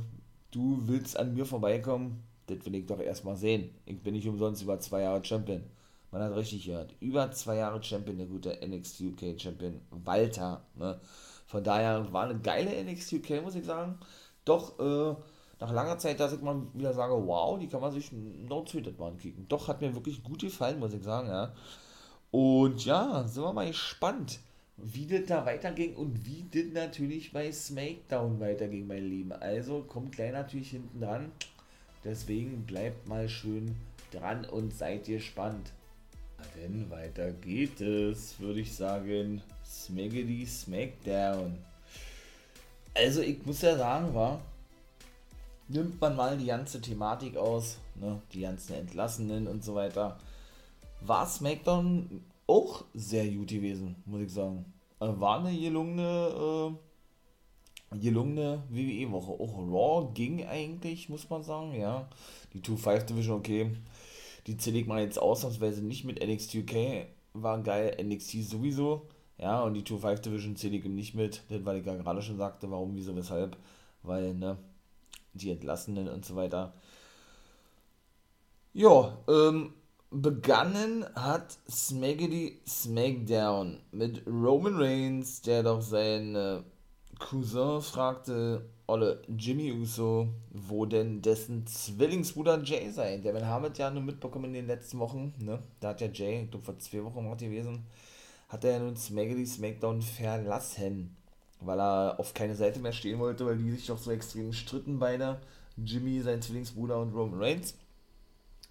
[0.51, 2.23] Du willst an mir vorbeikommen?
[2.47, 3.71] Das will ich doch erstmal sehen.
[3.85, 5.63] Ich bin nicht umsonst über zwei Jahre Champion.
[6.11, 6.93] Man hat richtig gehört.
[6.99, 10.61] Über zwei Jahre Champion, der gute NXT UK Champion Walter.
[10.75, 10.99] Ne?
[11.47, 13.97] Von daher war eine geile NXT UK, muss ich sagen.
[14.43, 15.15] Doch, äh,
[15.59, 18.99] nach langer Zeit, dass ich mal wieder sage, wow, die kann man sich no tweeted
[18.99, 19.47] mal ankicken.
[19.47, 21.53] Doch, hat mir wirklich gut gefallen, muss ich sagen, ja.
[22.31, 24.39] Und ja, sind wir mal gespannt
[24.83, 29.31] wie das da weiterging und wie das natürlich bei SmackDown weiterging, mein Lieben.
[29.33, 31.31] Also kommt gleich natürlich hinten dran.
[32.03, 33.75] Deswegen bleibt mal schön
[34.11, 35.71] dran und seid gespannt.
[36.55, 39.41] Denn weiter geht es, würde ich sagen.
[39.63, 41.57] Smaggedy Smackdown.
[42.93, 44.41] Also ich muss ja sagen, war,
[45.67, 50.19] nimmt man mal die ganze Thematik aus, ne, die ganzen Entlassenen und so weiter,
[51.01, 54.65] war SmackDown auch sehr gut gewesen, muss ich sagen.
[54.99, 56.73] Äh, war eine gelungene,
[57.91, 59.31] äh, gelungene WWE-Woche.
[59.31, 62.09] Auch Raw ging eigentlich, muss man sagen, ja.
[62.53, 63.71] Die 2-5 Division, okay.
[64.47, 67.07] Die zähle ich mal jetzt ausnahmsweise nicht mit NXT UK.
[67.33, 69.07] War geil, NXT sowieso.
[69.37, 72.69] Ja, und die 2-5 Division zähle ich nicht mit, weil ich ja gerade schon sagte,
[72.69, 73.57] warum, wieso, weshalb.
[74.03, 74.57] Weil, ne,
[75.33, 76.73] die Entlassenen und so weiter.
[78.73, 79.73] Ja, ähm,
[80.11, 86.63] begannen hat Smaggedy Smackdown mit Roman Reigns, der doch seinen
[87.17, 93.19] Cousin fragte, Olle Jimmy Uso, wo denn dessen Zwillingsbruder Jay sei.
[93.19, 95.59] Der wir haben es ja nur mitbekommen in den letzten Wochen, ne?
[95.79, 97.85] Da hat ja Jay, ich glaube vor zwei Wochen war gewesen,
[98.49, 101.15] hat er ja nun Smaggedy Smackdown verlassen,
[101.61, 104.99] weil er auf keine Seite mehr stehen wollte, weil die sich doch so extrem stritten
[104.99, 105.39] beide.
[105.77, 107.75] Jimmy, sein Zwillingsbruder und Roman Reigns.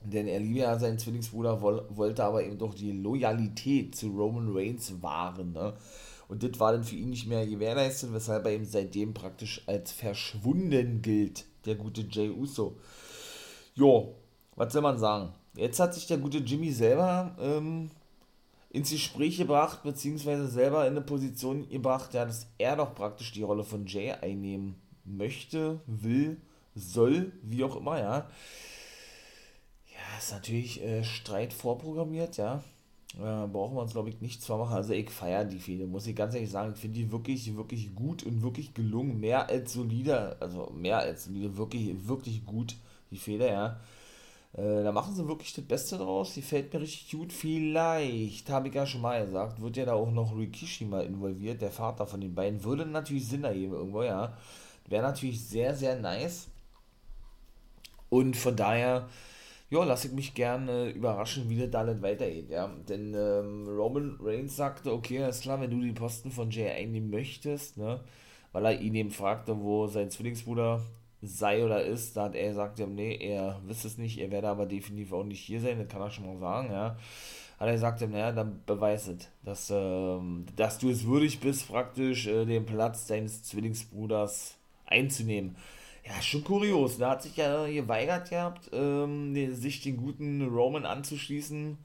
[0.02, 5.02] Denn er liebe ja seinen Zwillingsbruder, wollte aber eben doch die Loyalität zu Roman Reigns
[5.02, 5.52] wahren.
[5.52, 5.74] Ne?
[6.28, 9.92] Und das war dann für ihn nicht mehr gewährleistet, weshalb er eben seitdem praktisch als
[9.92, 12.76] verschwunden gilt, der gute Jay Uso.
[13.74, 14.14] Jo,
[14.56, 15.34] was soll man sagen?
[15.54, 17.90] Jetzt hat sich der gute Jimmy selber ähm,
[18.70, 23.42] ins Gespräch gebracht, beziehungsweise selber in eine Position gebracht, ja, dass er doch praktisch die
[23.42, 26.40] Rolle von Jay einnehmen möchte, will,
[26.74, 28.30] soll, wie auch immer, ja
[30.18, 32.62] ist natürlich äh, Streit vorprogrammiert, ja.
[33.16, 34.76] Äh, brauchen wir uns, glaube ich, nichts vormachen.
[34.76, 36.72] Also ich feiere die Fehde, muss ich ganz ehrlich sagen.
[36.74, 39.18] Ich finde die wirklich, wirklich gut und wirklich gelungen.
[39.18, 42.76] Mehr als solide, also mehr als solide, wirklich, wirklich gut,
[43.10, 43.80] die Fehde, ja.
[44.52, 46.34] Äh, da machen sie wirklich das Beste draus.
[46.34, 47.32] Die fällt mir richtig gut.
[47.32, 51.62] Vielleicht, habe ich ja schon mal gesagt, wird ja da auch noch Rikishi mal involviert,
[51.62, 52.64] der Vater von den beiden.
[52.64, 54.36] Würde natürlich Sinn ergeben irgendwo, ja.
[54.86, 56.48] Wäre natürlich sehr, sehr nice.
[58.08, 59.08] Und von daher,
[59.70, 62.68] ja, lasse ich mich gerne überraschen, wie das da nicht weitergeht, ja.
[62.88, 67.10] Denn ähm, Roman Reigns sagte, okay, ist klar, wenn du die Posten von Jay einnehmen
[67.10, 68.00] möchtest, ne,
[68.52, 70.82] weil er ihn eben fragte, wo sein Zwillingsbruder
[71.22, 74.48] sei oder ist, da hat er gesagt, ja, nee, er wisse es nicht, er werde
[74.48, 76.96] aber definitiv auch nicht hier sein, das kann er schon mal sagen, ja.
[77.60, 82.26] Hat er gesagt, naja, dann beweis es, dass, ähm, dass du es würdig bist, praktisch
[82.26, 84.56] äh, den Platz deines Zwillingsbruders
[84.86, 85.56] einzunehmen.
[86.10, 86.98] Ja, schon kurios.
[86.98, 91.78] Da hat sich ja geweigert gehabt, ähm, sich den guten Roman anzuschließen.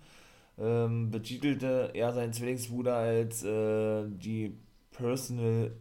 [0.60, 4.58] Ähm, betitelte er seinen Zwillingsbruder als äh, die
[4.92, 5.74] Personal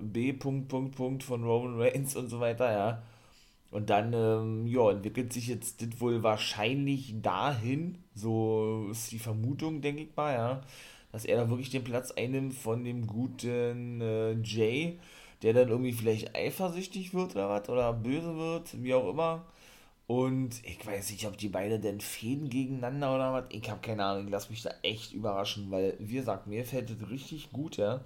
[0.00, 0.34] B.
[0.40, 3.02] Von Roman Reigns und so weiter, ja.
[3.70, 9.82] Und dann, ähm, ja, entwickelt sich jetzt das wohl wahrscheinlich dahin, so ist die Vermutung,
[9.82, 10.60] denke ich mal, ja,
[11.12, 14.98] dass er da wirklich den Platz einnimmt von dem guten äh, Jay,
[15.44, 19.44] der dann irgendwie vielleicht eifersüchtig wird oder was, oder böse wird, wie auch immer.
[20.06, 23.44] Und ich weiß nicht, ob die beiden denn fäden gegeneinander oder was.
[23.50, 27.10] Ich habe keine Ahnung, ich mich da echt überraschen, weil, wie gesagt, mir fällt das
[27.10, 28.00] richtig gut, ja.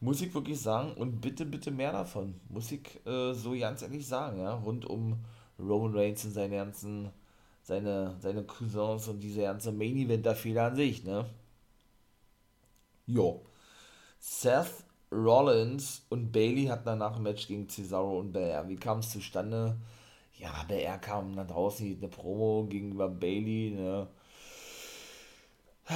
[0.00, 0.92] Muss ich wirklich sagen.
[0.94, 2.34] Und bitte, bitte mehr davon.
[2.48, 4.54] Muss ich äh, so ganz ehrlich sagen, ja.
[4.54, 5.18] Rund um
[5.58, 7.10] Roman Reigns und seine ganzen,
[7.62, 11.26] seine, seine Cousins und diese ganze Main Eventer Fehler an sich, ne.
[13.06, 13.42] Jo.
[14.20, 18.68] Seth Rollins und Bailey hatten danach ein Match gegen Cesaro und Belair.
[18.68, 19.76] Wie kam es zustande?
[20.38, 24.08] Ja, Belair kam nach draußen, eine Promo gegenüber Bailey, ne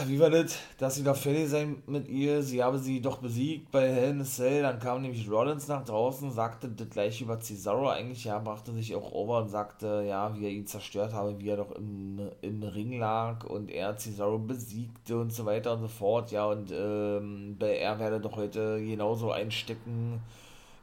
[0.06, 2.42] wie war das, dass sie da fertig sein mit ihr?
[2.42, 4.62] Sie habe sie doch besiegt bei Hell in a Cell.
[4.62, 8.94] Dann kam nämlich Rollins nach draußen, sagte das gleiche über Cesaro eigentlich, ja, brachte sich
[8.96, 12.62] auch over und sagte, ja, wie er ihn zerstört habe, wie er doch im, im
[12.62, 17.56] Ring lag und er Cesaro besiegte und so weiter und so fort, ja, und ähm,
[17.60, 20.20] er werde doch heute genauso einstecken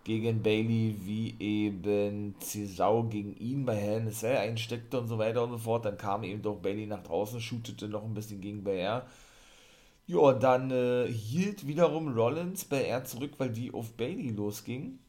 [0.03, 5.17] gegen Bailey wie eben Cesaro gegen ihn bei Hell in a Cell einsteckte und so
[5.17, 5.85] weiter und so fort.
[5.85, 9.05] Dann kam eben doch Bailey nach draußen, shootete noch ein bisschen gegen BR.
[10.07, 14.99] Ja, dann äh, hielt wiederum Rollins bei R zurück, weil die auf Bailey losging.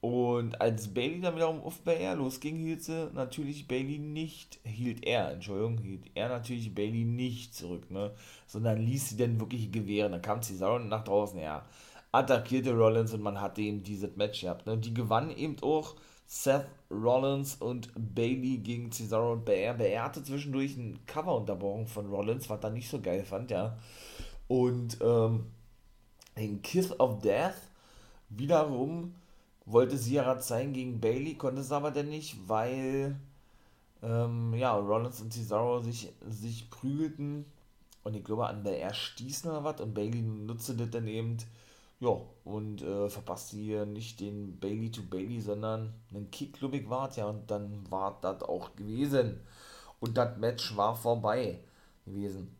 [0.00, 5.32] Und als Bailey dann wiederum auf BR losging, hielt sie natürlich Bailey nicht, hielt er,
[5.32, 8.12] Entschuldigung, hielt er natürlich Bailey nicht zurück, ne?
[8.46, 10.12] Sondern ließ sie dann wirklich gewähren.
[10.12, 11.64] Dann kam Cesaro nach draußen, ja
[12.14, 14.66] attackierte Rollins und man hatte eben dieses Match gehabt.
[14.66, 14.78] Ne?
[14.78, 15.96] Die gewann eben auch
[16.26, 19.74] Seth Rollins und Bailey gegen Cesaro und BR.
[19.74, 23.76] BR hatte zwischendurch ein Cover unterbrochen von Rollins, was er nicht so geil fand, ja.
[24.46, 25.46] Und ähm,
[26.36, 27.54] den Kiss of Death
[28.28, 29.14] wiederum
[29.66, 33.16] wollte Sierra zeigen gegen Bailey, konnte es aber dann nicht, weil
[34.02, 37.46] ähm, ja, Rollins und Cesaro sich, sich prügelten
[38.02, 41.38] und ich glaube an BR stießen oder was und Bailey nutzte das dann eben
[42.04, 47.16] ja, und äh, verpasste hier nicht den Bailey to Bailey, sondern einen Kick Lubik wart,
[47.16, 49.40] ja, und dann war das auch gewesen.
[50.00, 51.60] Und das Match war vorbei
[52.04, 52.54] gewesen.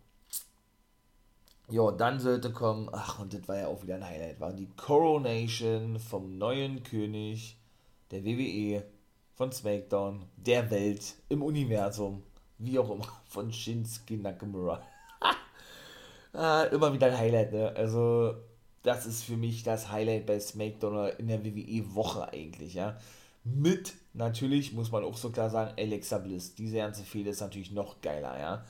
[1.68, 4.68] Ja, dann sollte kommen, ach, und das war ja auch wieder ein Highlight, war die
[4.76, 7.58] Coronation vom neuen König
[8.10, 8.84] der WWE,
[9.34, 12.22] von SmackDown, der Welt, im Universum,
[12.58, 14.82] wie auch immer, von Shinsuke Nakamura.
[16.32, 17.72] ah, immer wieder ein Highlight, ne?
[17.76, 18.36] Also,
[18.84, 22.96] das ist für mich das Highlight bei SmackDown in der WWE-Woche eigentlich, ja.
[23.42, 26.54] Mit, natürlich, muss man auch so klar sagen, Alexa Bliss.
[26.54, 28.64] Diese ganze Fehde ist natürlich noch geiler, ja.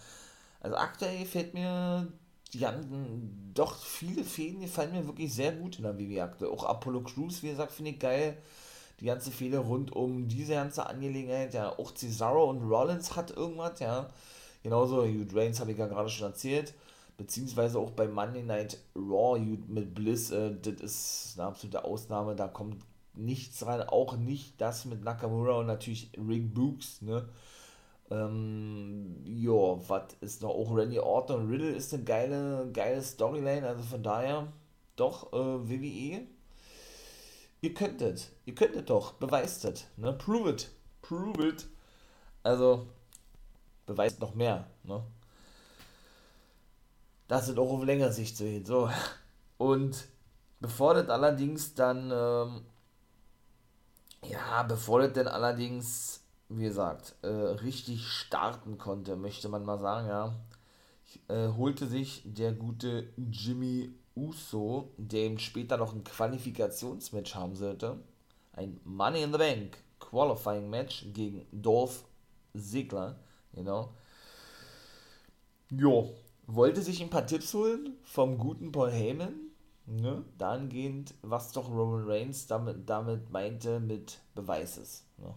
[0.61, 2.07] Also aktuell fällt mir
[2.53, 6.53] die ganzen, doch viele Fäden gefallen mir wirklich sehr gut in der WWE aktuell.
[6.53, 8.39] Auch Apollo Crews, wie gesagt, finde ich geil.
[9.01, 11.77] Die ganze Fehde rund um diese ganze Angelegenheit, ja.
[11.77, 14.09] Auch Cesaro und Rollins hat irgendwas, ja.
[14.63, 16.73] Genauso, Hugh Drains habe ich ja gerade schon erzählt
[17.17, 22.49] beziehungsweise auch bei Monday Night Raw mit Bliss, äh, das ist eine absolute Ausnahme, da
[22.49, 22.83] kommt
[23.15, 27.29] nichts rein, auch nicht das mit Nakamura und natürlich Rick Books, ne?
[28.11, 29.53] Ähm, ja,
[29.89, 30.51] was ist noch?
[30.51, 34.53] Auch Randy Orton und Riddle ist eine geile, geile Storyline, also von daher,
[34.97, 36.27] doch, äh, WWE,
[37.63, 40.13] ihr könntet, ihr könntet doch, beweist es, ne?
[40.13, 40.71] Prove it,
[41.03, 41.67] prove it.
[42.43, 42.87] Also,
[43.87, 45.03] beweist noch mehr, ne?
[47.29, 48.65] Das sind auch auf längere Sicht zu sehen.
[48.65, 48.91] So.
[49.59, 50.07] Und
[50.61, 52.63] bevor das allerdings dann, ähm,
[54.29, 60.09] ja, bevor das dann allerdings, wie gesagt, äh, richtig starten konnte, möchte man mal sagen,
[60.09, 60.35] ja,
[61.29, 67.99] äh, holte sich der gute Jimmy Uso, der ihm später noch ein Qualifikationsmatch haben sollte,
[68.53, 72.05] ein Money in the Bank Qualifying Match gegen Dolph
[72.57, 73.17] Ziggler,
[73.53, 73.95] Genau.
[75.71, 76.15] Jo,
[76.47, 79.35] wollte sich ein paar Tipps holen vom guten Paul Heyman,
[79.87, 80.25] ne?
[80.39, 85.05] dahingehend, was doch Roman Reigns damit, damit meinte mit Beweises.
[85.19, 85.35] Ne?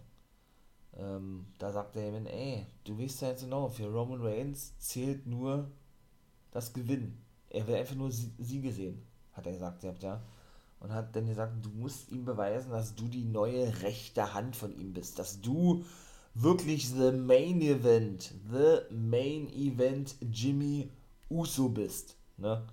[0.96, 5.70] Ähm, da sagte Heyman, ey, du weißt ja jetzt genau, für Roman Reigns zählt nur
[6.50, 7.22] das Gewinnen.
[7.50, 10.22] Er will einfach nur Siege sehen, hat er gesagt, ja.
[10.80, 14.72] Und hat dann gesagt, du musst ihm beweisen, dass du die neue rechte Hand von
[14.78, 15.84] ihm bist, dass du
[16.34, 20.88] wirklich the main event, the main event Jimmy
[21.30, 22.16] Uso bist.
[22.36, 22.66] Ne?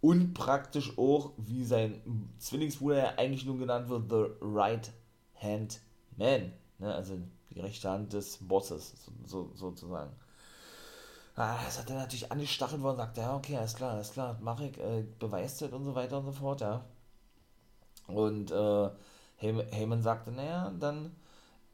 [0.00, 2.02] Und praktisch auch, wie sein
[2.38, 4.90] Zwillingsbruder ja eigentlich nur genannt wird, the right
[5.36, 5.80] hand
[6.16, 6.52] man.
[6.78, 6.94] Ne?
[6.94, 7.18] Also
[7.50, 10.10] die rechte Hand des Bosses, so, so, sozusagen.
[11.34, 14.60] Ah, das hat er natürlich angestachelt worden, sagt, ja, okay, alles klar, alles klar, mach
[14.60, 16.84] ich, äh, beweist das und so weiter und so fort, ja.
[18.06, 18.90] Und äh,
[19.36, 21.16] Heyman sagte, naja, dann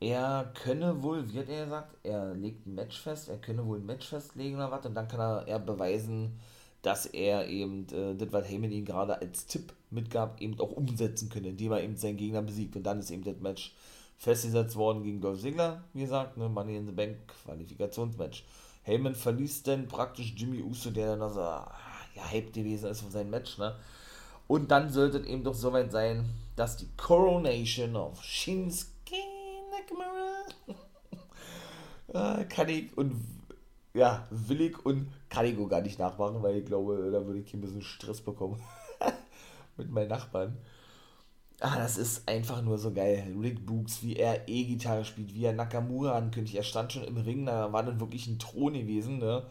[0.01, 3.79] er könne wohl, wie hat er gesagt, er legt ein Match fest, er könne wohl
[3.79, 6.39] ein Match festlegen oder was und dann kann er, er beweisen,
[6.83, 11.29] dass er eben äh, das, was Heyman ihm gerade als Tipp mitgab, eben auch umsetzen
[11.29, 12.77] könne, indem er eben seinen Gegner besiegt.
[12.77, 13.75] Und dann ist eben das Match
[14.17, 18.45] festgesetzt worden gegen Dolph Ziggler, wie gesagt, ne, Money in the Bank Qualifikationsmatch.
[18.83, 23.31] Heyman verließ dann praktisch Jimmy Uso, der dann also, ja, hyped gewesen ist für sein
[23.31, 23.77] Match, ne.
[24.47, 26.25] Und dann sollte es eben doch soweit sein,
[26.57, 28.89] dass die Coronation of Shinsuke
[29.71, 30.45] Nakamura
[32.13, 33.15] ah, kann ich und
[33.95, 37.41] ja, will ich und kann ich auch gar nicht nachmachen, weil ich glaube, da würde
[37.41, 38.61] ich ein bisschen Stress bekommen
[39.77, 40.57] mit meinen Nachbarn.
[41.61, 43.35] Ah, das ist einfach nur so geil.
[43.41, 46.57] Rick Books, wie er E-Gitarre spielt, wie er Nakamura ankündigt.
[46.57, 49.45] Er stand schon im Ring, da war dann wirklich ein Thron gewesen, ne?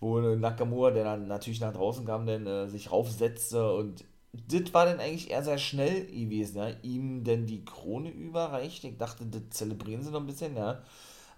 [0.00, 4.86] Wo Nakamura, der dann natürlich nach draußen kam, dann äh, sich raufsetzte und das war
[4.86, 6.70] dann eigentlich eher sehr schnell gewesen, ja.
[6.82, 8.84] Ihm denn die Krone überreicht.
[8.84, 10.82] Ich dachte, das zelebrieren sie noch ein bisschen, ja.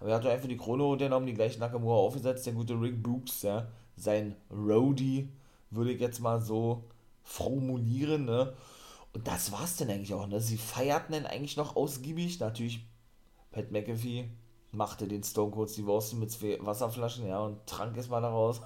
[0.01, 3.43] Aber er hat einfach die Krone unternommen, die gleiche Nakamura aufgesetzt, der gute Rick Books,
[3.43, 3.67] ja.
[3.95, 5.29] Sein Roadie,
[5.69, 6.83] würde ich jetzt mal so
[7.23, 8.53] formulieren, ne.
[9.13, 10.41] Und das war's dann eigentlich auch, ne?
[10.41, 12.39] Sie feierten dann eigentlich noch ausgiebig.
[12.39, 12.83] Natürlich,
[13.51, 14.29] Pat McAfee
[14.71, 18.61] machte den Stone Cold Steve Austin mit zwei Wasserflaschen, ja, und trank es mal daraus.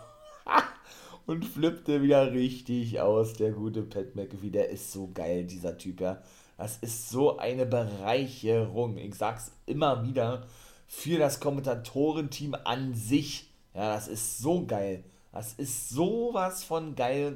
[1.25, 4.51] und flippte wieder richtig aus, der gute Pat McAfee.
[4.51, 6.21] Der ist so geil, dieser Typ, ja.
[6.57, 8.97] Das ist so eine Bereicherung.
[8.97, 10.47] Ich sag's immer wieder.
[10.87, 13.49] Für das Kommentatorenteam an sich.
[13.73, 15.03] Ja, das ist so geil.
[15.31, 17.35] Das ist sowas von geil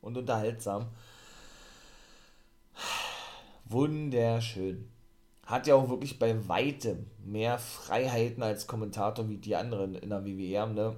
[0.00, 0.86] und unterhaltsam.
[3.64, 4.88] Wunderschön.
[5.44, 10.24] Hat ja auch wirklich bei weitem mehr Freiheiten als Kommentator wie die anderen in der
[10.24, 10.72] WWE.
[10.72, 10.96] Ne?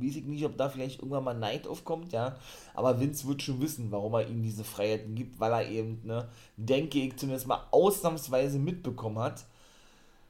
[0.00, 2.36] Weiß ich nicht, ob da vielleicht irgendwann mal Neid aufkommt, ja.
[2.74, 6.28] Aber Vince wird schon wissen, warum er ihm diese Freiheiten gibt, weil er eben, ne,
[6.56, 9.44] denke ich, zumindest mal ausnahmsweise mitbekommen hat,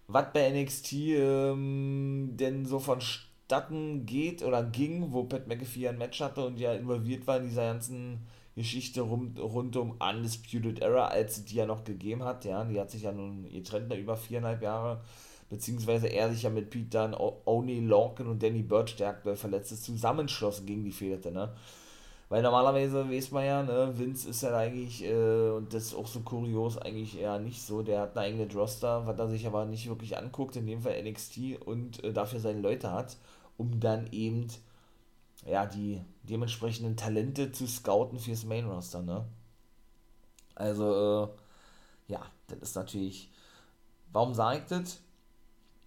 [0.08, 6.20] was bei NXT ähm, denn so vonstatten geht oder ging, wo Pat McAfee ein Match
[6.20, 11.44] hatte und ja involviert war in dieser ganzen Geschichte rund, rund um Undisputed Era, als
[11.44, 12.44] die ja noch gegeben hat.
[12.44, 15.02] Ja, die hat sich ja nun getrennt über viereinhalb Jahre,
[15.48, 19.72] beziehungsweise er sich ja mit Pete Dunne, Oni Lorcan und Danny Birch, der aktuell verletzt
[19.72, 21.54] ist, zusammenschlossen gegen die Fehlte, ne?
[22.28, 26.06] Weil normalerweise weiß man ja, ne, Vince ist ja eigentlich, äh, und das ist auch
[26.06, 27.82] so kurios, eigentlich eher nicht so.
[27.82, 31.02] Der hat eine eigene Droster, was er sich aber nicht wirklich anguckt, in dem Fall
[31.02, 33.16] NXT und äh, dafür seine Leute hat,
[33.56, 34.48] um dann eben
[35.46, 39.24] ja, die dementsprechenden Talente zu scouten fürs Main Roster, ne?
[40.54, 41.30] Also,
[42.08, 43.30] äh, ja, das ist natürlich.
[44.12, 45.00] Warum sage ich das?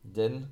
[0.04, 0.47] Denn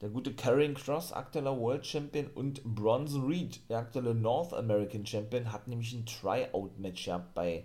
[0.00, 5.52] der gute Karrion Cross, aktueller World Champion, und Bronson Reed, der aktuelle North American Champion,
[5.52, 7.64] hat nämlich ein Tryout-Match gehabt bei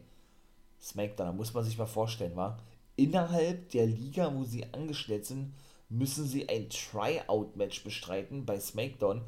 [0.82, 1.28] SmackDown.
[1.28, 2.58] Da muss man sich mal vorstellen, war.
[2.96, 5.54] Innerhalb der Liga, wo sie angestellt sind,
[5.89, 9.24] müssen sie ein Tryout-Match bestreiten bei SmackDown.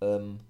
[0.00, 0.40] Ähm,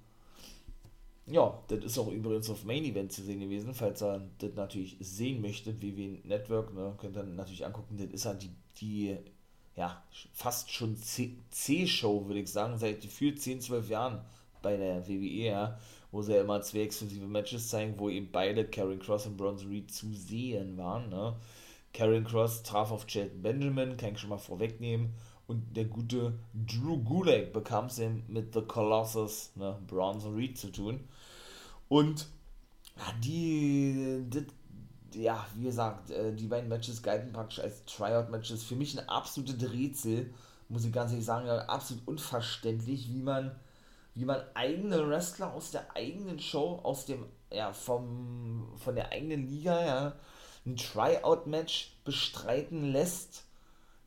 [1.26, 4.96] ja, das ist auch übrigens auf Main Event zu sehen gewesen, falls ihr das natürlich
[5.00, 9.16] sehen möchtet, WWE Network, ne, könnt ihr natürlich angucken, das ist ja die, die
[9.76, 14.20] ja, fast schon C-Show, würde ich sagen, seit gefühlt 10, 12 Jahren
[14.62, 15.78] bei der WWE, ja,
[16.12, 19.68] wo sie ja immer zwei exklusive Matches zeigen, wo eben beide, Karen Cross und Bronze
[19.68, 21.36] Reed, zu sehen waren, ne.
[21.92, 25.14] Karen Cross traf auf Chad Benjamin, kann ich schon mal vorwegnehmen,
[25.46, 31.00] und der gute Drew Gulak bekam es mit The Colossus, ne, Bronze Reed zu tun.
[31.88, 32.28] Und
[32.96, 34.46] ja, die, die,
[35.14, 38.64] ja, wie gesagt, äh, die beiden Matches galten praktisch als Tryout-Matches.
[38.64, 40.32] Für mich ein absolutes Rätsel,
[40.68, 43.54] muss ich ganz ehrlich sagen, absolut unverständlich, wie man,
[44.14, 49.48] wie man eigene Wrestler aus der eigenen Show, aus dem, ja, vom, von der eigenen
[49.48, 50.12] Liga, ja,
[50.66, 53.44] ein Tryout-Match bestreiten lässt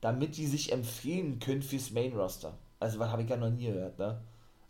[0.02, 2.54] damit die sich empfehlen können fürs Main Roster.
[2.80, 4.22] Also, was habe ich ja noch nie gehört, ne?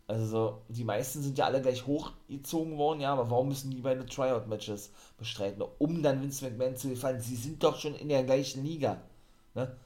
[0.08, 3.82] Also, so, die meisten sind ja alle gleich hochgezogen worden, ja, aber warum müssen die
[3.82, 5.62] beide Tryout-Matches bestreiten?
[5.78, 7.20] Um dann Vince McMahon zu gefallen.
[7.20, 9.02] Sie sind doch schon in der gleichen Liga,
[9.54, 9.76] ne?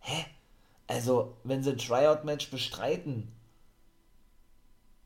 [0.00, 0.24] Hä?
[0.88, 3.30] Also, wenn sie ein Tryout-Match bestreiten,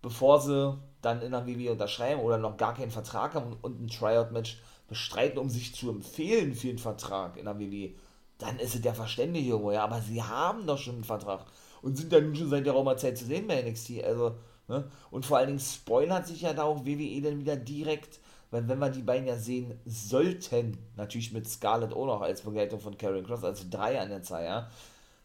[0.00, 3.88] bevor sie dann in der WWE unterschreiben oder noch gar keinen Vertrag haben und ein
[3.88, 7.94] Tryout-Match bestreiten, um sich zu empfehlen für einen Vertrag in der WWE,
[8.38, 11.44] dann ist es ja verständlich irgendwo, ja, aber sie haben doch schon einen Vertrag
[11.82, 14.36] und sind dann schon seit der Raumerzeit zu sehen bei NXT, also,
[14.68, 18.68] ne, und vor allen Dingen spoilert sich ja da auch WWE dann wieder direkt, weil
[18.68, 22.96] wenn wir die beiden ja sehen sollten, natürlich mit Scarlett auch noch als Begleitung von
[22.96, 24.70] Karen Cross, also drei an der Zahl, ja,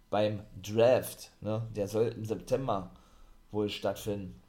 [0.09, 2.91] beim Draft, ne, der soll im September
[3.51, 4.41] wohl stattfinden.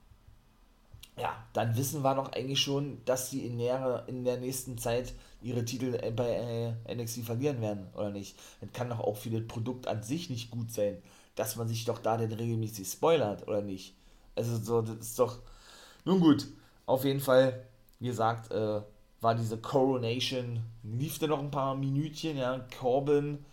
[1.19, 5.13] Ja, dann wissen wir doch eigentlich schon, dass sie in der, in der nächsten Zeit
[5.43, 8.39] ihre Titel bei äh, NXT verlieren werden, oder nicht?
[8.61, 11.03] Das kann doch auch für das Produkt an sich nicht gut sein,
[11.35, 13.95] dass man sich doch da denn regelmäßig spoilert, oder nicht?
[14.41, 15.39] Also so, das ist doch.
[16.05, 16.47] Nun gut,
[16.87, 17.67] auf jeden Fall,
[17.99, 18.81] wie gesagt, äh,
[19.21, 23.45] war diese Coronation, lief da noch ein paar Minütchen, ja, Corbin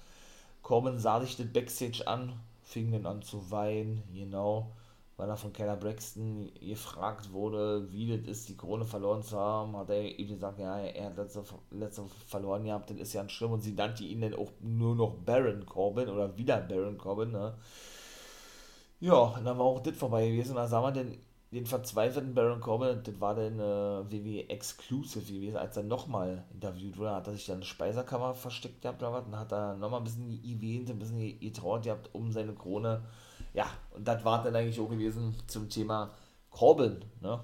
[0.61, 4.71] Corbin sah sich das Backstage an, fing dann an zu weinen, genau,
[5.15, 9.75] weil er von Keller Braxton gefragt wurde, wie das ist, die Krone verloren zu haben,
[9.77, 13.29] hat er ihm gesagt, ja, er hat letzte, letzte verloren gehabt, das ist ja ein
[13.29, 17.31] schlimm und sie nannte ihn dann auch nur noch Baron Corbin oder wieder Baron Corbin,
[17.31, 17.53] ne.
[18.99, 21.17] Ja, und dann war auch das vorbei gewesen, da sah man dann
[21.51, 26.97] den verzweifelten Baron Corbin, das war dann äh, WWE Exclusive gewesen, als er nochmal interviewt
[26.97, 30.01] wurde, hat er sich dann eine Speiserkammer versteckt gehabt oder was, und hat er nochmal
[30.01, 33.03] ein bisschen erwähnt, ein bisschen getraut gehabt um seine Krone.
[33.53, 36.11] Ja, und das war dann eigentlich auch gewesen zum Thema
[36.49, 37.39] Corbin, ne?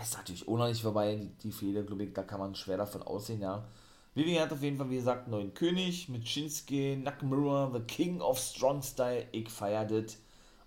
[0.00, 3.02] Ist natürlich auch noch nicht vorbei, die, Fehler, glaube ich, da kann man schwer davon
[3.02, 3.64] aussehen, ja.
[4.14, 8.38] WWE hat auf jeden Fall, wie gesagt, neuen König mit Shinsuke Nakamura, The King of
[8.38, 10.18] Strong Style, ich feier das.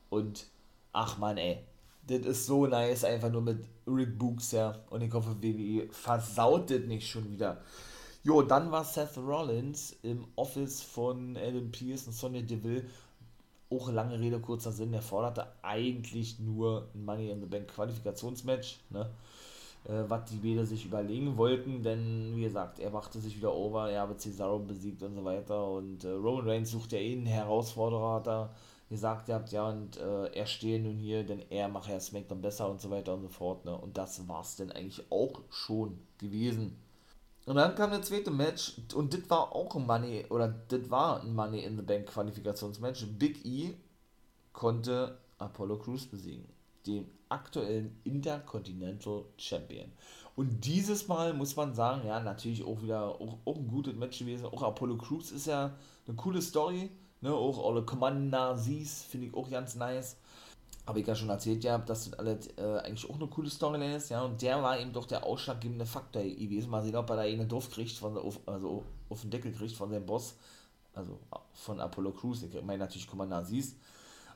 [0.09, 0.47] Und,
[0.93, 1.59] ach man, ey,
[2.07, 4.75] das ist so nice, einfach nur mit Rick Books, ja.
[4.89, 7.61] Und ich hoffe, WWE versaut das nicht schon wieder.
[8.23, 12.85] Jo, dann war Seth Rollins im Office von Adam Pierce und Sonya Deville.
[13.69, 14.93] Auch lange Rede, kurzer Sinn.
[14.93, 19.11] Er forderte eigentlich nur ein Money in the Bank Qualifikationsmatch, ne?
[19.87, 23.89] Äh, was die beide sich überlegen wollten, denn wie gesagt, er machte sich wieder over,
[23.89, 25.67] er habe Cesaro besiegt und so weiter.
[25.67, 28.55] Und äh, Roman Reigns sucht ja eh einen Herausforderer, hat er
[28.89, 32.69] gesagt habt, ja, und äh, er stehe nun hier, denn er mache ja SmackDown besser
[32.69, 33.65] und so weiter und so fort.
[33.65, 33.77] Ne?
[33.77, 36.77] Und das war es denn eigentlich auch schon gewesen.
[37.45, 41.21] Und dann kam der zweite Match und das war auch ein Money, oder das war
[41.21, 43.05] ein Money in the Bank Qualifikationsmatch.
[43.19, 43.75] Big E
[44.51, 46.45] konnte Apollo Crews besiegen,
[46.87, 49.91] den aktuellen Intercontinental Champion.
[50.35, 54.19] Und dieses Mal muss man sagen, ja, natürlich auch wieder auch, auch ein gutes Match
[54.19, 54.45] gewesen.
[54.45, 55.75] Auch Apollo Crews ist ja
[56.07, 56.89] eine coole Story
[57.25, 60.17] Ne, auch alle Commander-Sies finde ich auch ganz nice.
[60.85, 63.95] Habe ich ja schon erzählt, ja, dass das alles äh, eigentlich auch eine coole Storyline
[63.95, 66.69] ist, ja, und der war eben doch der ausschlaggebende Faktor gewesen.
[66.69, 68.15] Mal sehen, ob er da einen Dorf kriegt, von,
[68.45, 70.35] also auf den Deckel kriegt von seinem Boss,
[70.93, 71.19] also
[71.53, 73.75] von Apollo Crews, ich meine natürlich Commander Aziz,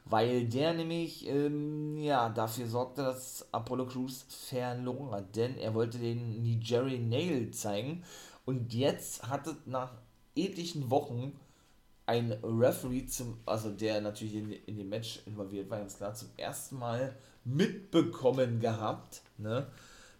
[0.05, 5.97] weil der nämlich, ähm, ja, dafür sorgte, dass Apollo Crews verloren hat, denn er wollte
[5.97, 8.03] den Nigeri Nail zeigen.
[8.45, 9.93] Und jetzt hatte nach
[10.35, 11.33] etlichen Wochen
[12.05, 16.29] ein Referee zum, also der natürlich in, in dem Match involviert war, ganz klar, zum
[16.37, 19.67] ersten Mal mitbekommen gehabt, ne,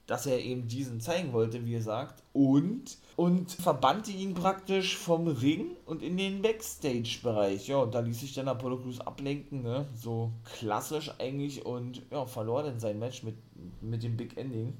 [0.09, 5.77] dass er eben diesen zeigen wollte, wie gesagt, und, und verbannte ihn praktisch vom Ring
[5.85, 7.67] und in den Backstage-Bereich.
[7.67, 12.25] Ja, und da ließ sich dann Apollo Crews ablenken, ne, so klassisch eigentlich, und ja,
[12.25, 13.35] verlor dann sein Match mit,
[13.81, 14.77] mit dem Big Ending.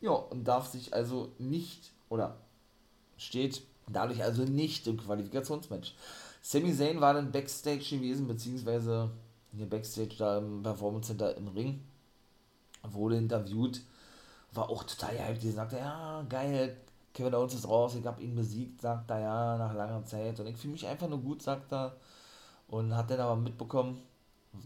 [0.00, 2.38] Ja, und darf sich also nicht, oder
[3.16, 5.94] steht Dadurch also nicht im Qualifikationsmatch.
[6.42, 9.10] Sami Zayn war dann Backstage gewesen, beziehungsweise
[9.54, 11.80] hier Backstage da im Performance Center im Ring.
[12.82, 13.80] Wurde interviewt.
[14.52, 15.42] War auch total hyped.
[15.42, 16.76] Die sagte, ja, geil,
[17.14, 20.38] Kevin Owens ist raus, ich habe ihn besiegt, sagt er ja, nach langer Zeit.
[20.40, 21.96] Und ich fühle mich einfach nur gut, sagt er.
[22.68, 24.02] Und hat dann aber mitbekommen,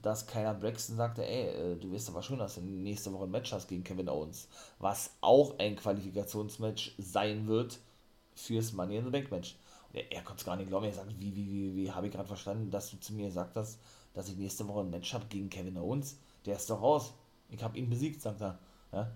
[0.02, 3.30] dass keiner Braxton sagte, ey, äh, du wirst aber schon, dass du nächste Woche ein
[3.30, 4.48] Match hast gegen Kevin Owens.
[4.78, 7.78] Was auch ein Qualifikationsmatch sein wird
[8.34, 9.56] fürs Money in the Bank Match.
[9.92, 10.86] Und er, er konnte es gar nicht glauben.
[10.86, 13.56] Er sagt, wie, wie, wie, wie habe ich gerade verstanden, dass du zu mir gesagt
[13.56, 13.78] hast,
[14.14, 16.18] dass ich nächste Woche ein Match habe gegen Kevin Owens?
[16.46, 17.12] Der ist doch raus.
[17.50, 18.58] Ich habe ihn besiegt, sagt er.
[18.92, 19.10] Ja?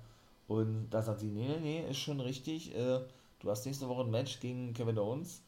[0.48, 2.74] Und da sagt sie, nee, nee, nee, ist schon richtig.
[2.74, 3.00] Äh,
[3.40, 5.42] du hast nächste Woche ein Match gegen Kevin Owens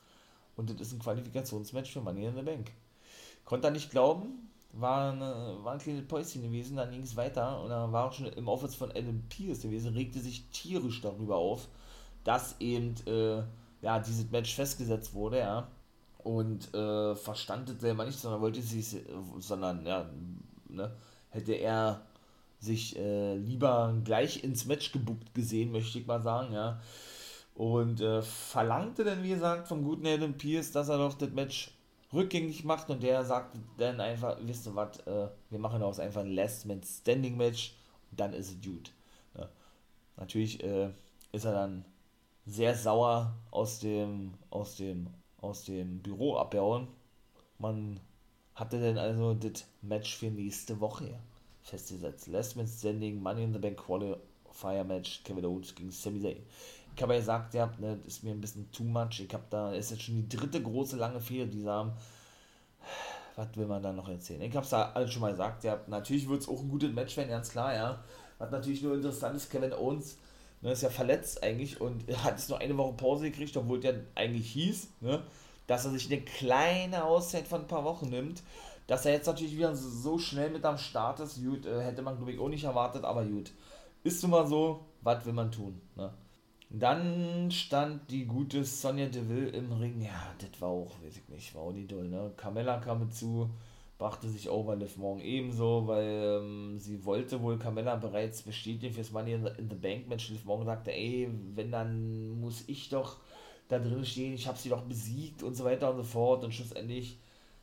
[0.57, 2.72] und das ist ein Qualifikationsmatch für Money in the Bank.
[3.44, 7.62] Konnte er nicht glauben, war, eine, war ein kleines Päuschen gewesen, dann ging es weiter
[7.62, 11.36] und dann war auch schon im Office von Adam Pierce gewesen, regte sich tierisch darüber
[11.36, 11.68] auf,
[12.24, 13.42] dass eben äh,
[13.80, 15.68] ja, dieses Match festgesetzt wurde, ja.
[16.18, 18.96] und äh, verstand das selber nicht, sondern wollte sich,
[19.38, 20.11] sondern ja,
[20.68, 20.94] ne,
[21.30, 22.03] hätte er
[22.61, 26.80] sich äh, lieber gleich ins Match gebuckt gesehen, möchte ich mal sagen, ja.
[27.54, 31.72] Und äh, verlangte dann, wie gesagt, vom guten Adam Pierce, dass er doch das Match
[32.12, 36.22] rückgängig macht und der sagte dann einfach, wisst ihr was, äh, wir machen daraus einfach
[36.22, 37.74] ein Last Man Standing Match
[38.11, 38.92] und dann ist es gut.
[39.36, 39.48] Ja.
[40.16, 40.90] Natürlich äh,
[41.32, 41.84] ist er dann
[42.46, 45.09] sehr sauer aus dem, aus dem,
[45.40, 46.88] aus dem Büro abgehauen.
[47.59, 48.00] Man
[48.54, 51.18] hatte dann also das Match für nächste Woche
[51.68, 52.28] festgesetzt.
[52.28, 56.42] Last Man Standing, Money in the Bank Qualifier Match, Kevin Owens gegen Sami Zayn.
[56.94, 59.20] Ich habe ja gesagt, ja, ne, das ist mir ein bisschen too much.
[59.20, 61.92] Ich habe da, ist jetzt schon die dritte große lange Fehde, die haben.
[63.36, 64.42] Was will man da noch erzählen?
[64.42, 66.92] Ich habe es da alles schon mal gesagt, ja, natürlich wird es auch ein gutes
[66.92, 68.02] Match werden, ganz klar, ja.
[68.38, 70.16] Was natürlich nur interessant ist, Kevin Owens
[70.60, 73.94] ne, ist ja verletzt eigentlich und hat jetzt nur eine Woche Pause gekriegt, obwohl der
[74.16, 75.22] eigentlich hieß, ne,
[75.68, 78.42] dass er sich eine kleine Auszeit von ein paar Wochen nimmt.
[78.89, 82.16] Dass er jetzt natürlich wieder so schnell mit am Start ist, gut, äh, hätte man
[82.16, 83.53] glaube ich auch nicht erwartet, aber gut.
[84.03, 86.12] Ist nun mal so, was will man tun, ne?
[86.70, 90.03] Dann stand die gute Sonja Deville im Ring.
[90.03, 92.32] Ja, das war auch, weiß ich nicht, war auch nicht doll, ne?
[92.36, 93.51] Carmella kam dazu,
[93.99, 99.12] brachte sich over Liv Morgan ebenso, weil ähm, sie wollte wohl Carmella bereits bestätigen fürs
[99.12, 100.30] Money in the, in the Bank Match.
[100.30, 103.18] Liv Morgan sagte, ey, wenn dann muss ich doch
[103.68, 106.43] da drin stehen, ich habe sie doch besiegt und so weiter und so fort.
[106.45, 107.18] Und schlussendlich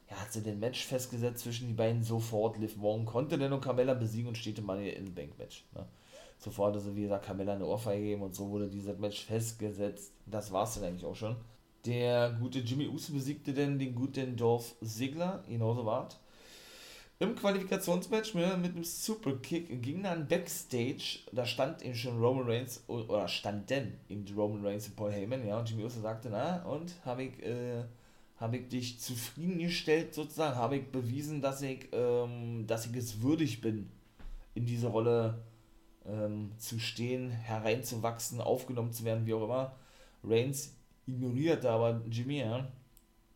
[0.09, 2.57] ja, hat sie den Match festgesetzt zwischen die beiden sofort.
[2.57, 5.65] Liv Morgan konnte dann und Carmella besiegen und steht im Money in Bank Match.
[5.73, 5.85] Ne?
[6.37, 10.11] Sofort also wie gesagt Carmella eine Ohrfeige gegeben und so wurde dieses Match festgesetzt.
[10.25, 11.35] Das war es dann eigentlich auch schon.
[11.85, 16.09] Der gute Jimmy Uso besiegte dann den guten Dolph Ziggler, genauso war
[17.19, 22.83] Im Qualifikationsmatch mit, mit einem Superkick ging dann Backstage, da stand eben schon Roman Reigns,
[22.87, 26.63] oder stand denn eben Roman Reigns und Paul Heyman, ja, und Jimmy Uso sagte, na,
[26.63, 27.83] und habe ich, äh,
[28.37, 33.61] habe ich dich zufriedengestellt sozusagen, habe ich bewiesen, dass ich, ähm, dass ich es würdig
[33.61, 33.89] bin,
[34.53, 35.43] in diese Rolle
[36.05, 39.75] ähm, zu stehen, hereinzuwachsen, aufgenommen zu werden, wie auch immer.
[40.23, 40.75] Reigns
[41.07, 42.67] ignorierte aber Jimmy ja,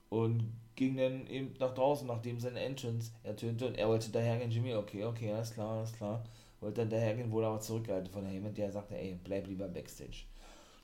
[0.09, 4.51] und ging dann eben nach draußen, nachdem sein Entrance ertönte und er wollte dahergehen.
[4.51, 6.23] Jimmy, okay, okay, alles klar, alles klar.
[6.61, 10.25] Wollte dann dahergehen, wurde aber zurückgehalten von Heyman, der sagte, ey, bleib lieber Backstage.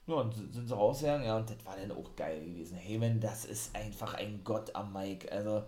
[0.07, 2.77] Ja, und sind sie rausgegangen, ja, und das war dann auch geil gewesen.
[2.77, 5.31] Heyman, das ist einfach ein Gott am Mike.
[5.31, 5.63] Also,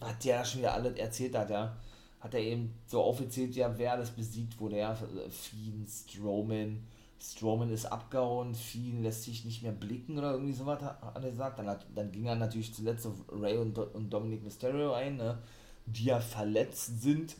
[0.00, 1.76] was der schon wieder alles erzählt hat, ja
[2.24, 4.78] hat er eben so offiziell ja, wer alles besiegt wurde.
[4.78, 4.96] Ja,
[5.28, 6.82] Fiend, Strowman.
[7.20, 11.58] Strowman ist abgehauen, Fiend lässt sich nicht mehr blicken oder irgendwie sowas, hat er gesagt.
[11.58, 15.38] Dann, hat, dann ging er natürlich zuletzt auf Ray und, und Dominic Mysterio ein, ne,
[15.84, 17.36] die ja verletzt sind.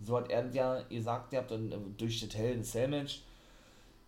[0.00, 3.22] So hat er ja gesagt, ihr habt dann äh, durch das Hell in Cell Match,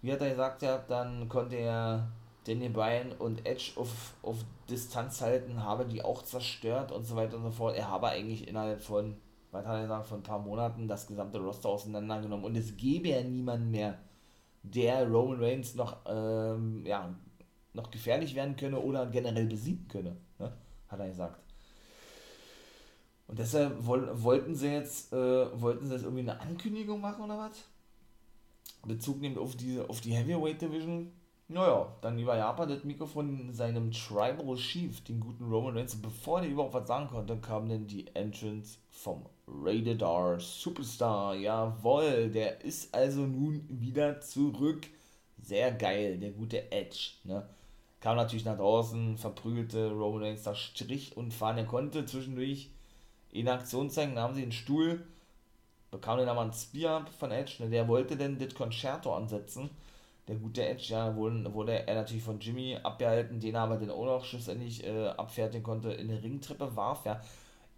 [0.03, 2.09] wie hat er gesagt, habt, dann konnte er
[2.47, 4.37] Daniel Bryan und Edge auf, auf
[4.71, 7.77] Distanz halten, habe die auch zerstört und so weiter und so fort.
[7.77, 9.17] Er habe eigentlich innerhalb von
[9.51, 13.09] was hat er gesagt, vor ein paar Monaten das gesamte Roster auseinandergenommen und es gäbe
[13.09, 13.99] ja niemanden mehr,
[14.63, 17.15] der Roman Reigns noch, ähm, ja,
[17.73, 20.53] noch gefährlich werden könne oder generell besiegen könne, ne?
[20.89, 21.41] hat er gesagt.
[23.27, 27.65] Und deshalb wollten sie jetzt, äh, wollten sie jetzt irgendwie eine Ankündigung machen oder was?
[28.87, 31.13] Bezug nehmend auf die, auf die Heavyweight Division
[31.51, 35.97] naja, dann über Japan das Mikrofon seinem Tribal Chief, den guten Roman Reigns.
[35.97, 41.35] Bevor der überhaupt was sagen konnte, kam dann die Entrance vom Rated R Superstar.
[41.37, 44.89] Jawoll, der ist also nun wieder zurück.
[45.41, 47.13] Sehr geil, der gute Edge.
[47.25, 47.49] Ne?
[48.01, 51.57] Kam natürlich nach draußen, verprügelte Roman Reigns da Strich und fahren.
[51.57, 52.69] Er konnte zwischendurch
[53.33, 55.03] in Aktion zeigen, nahm sie den Stuhl,
[55.91, 57.63] bekam dann aber ein Spear von Edge.
[57.63, 57.71] Ne?
[57.71, 59.71] Der wollte dann das Concerto ansetzen
[60.29, 63.91] der gute Edge, ja, wurde, wurde er natürlich von Jimmy abgehalten, den er aber dann
[63.91, 67.21] auch noch schlussendlich äh, abfertigen konnte, in der Ringtreppe warf, ja.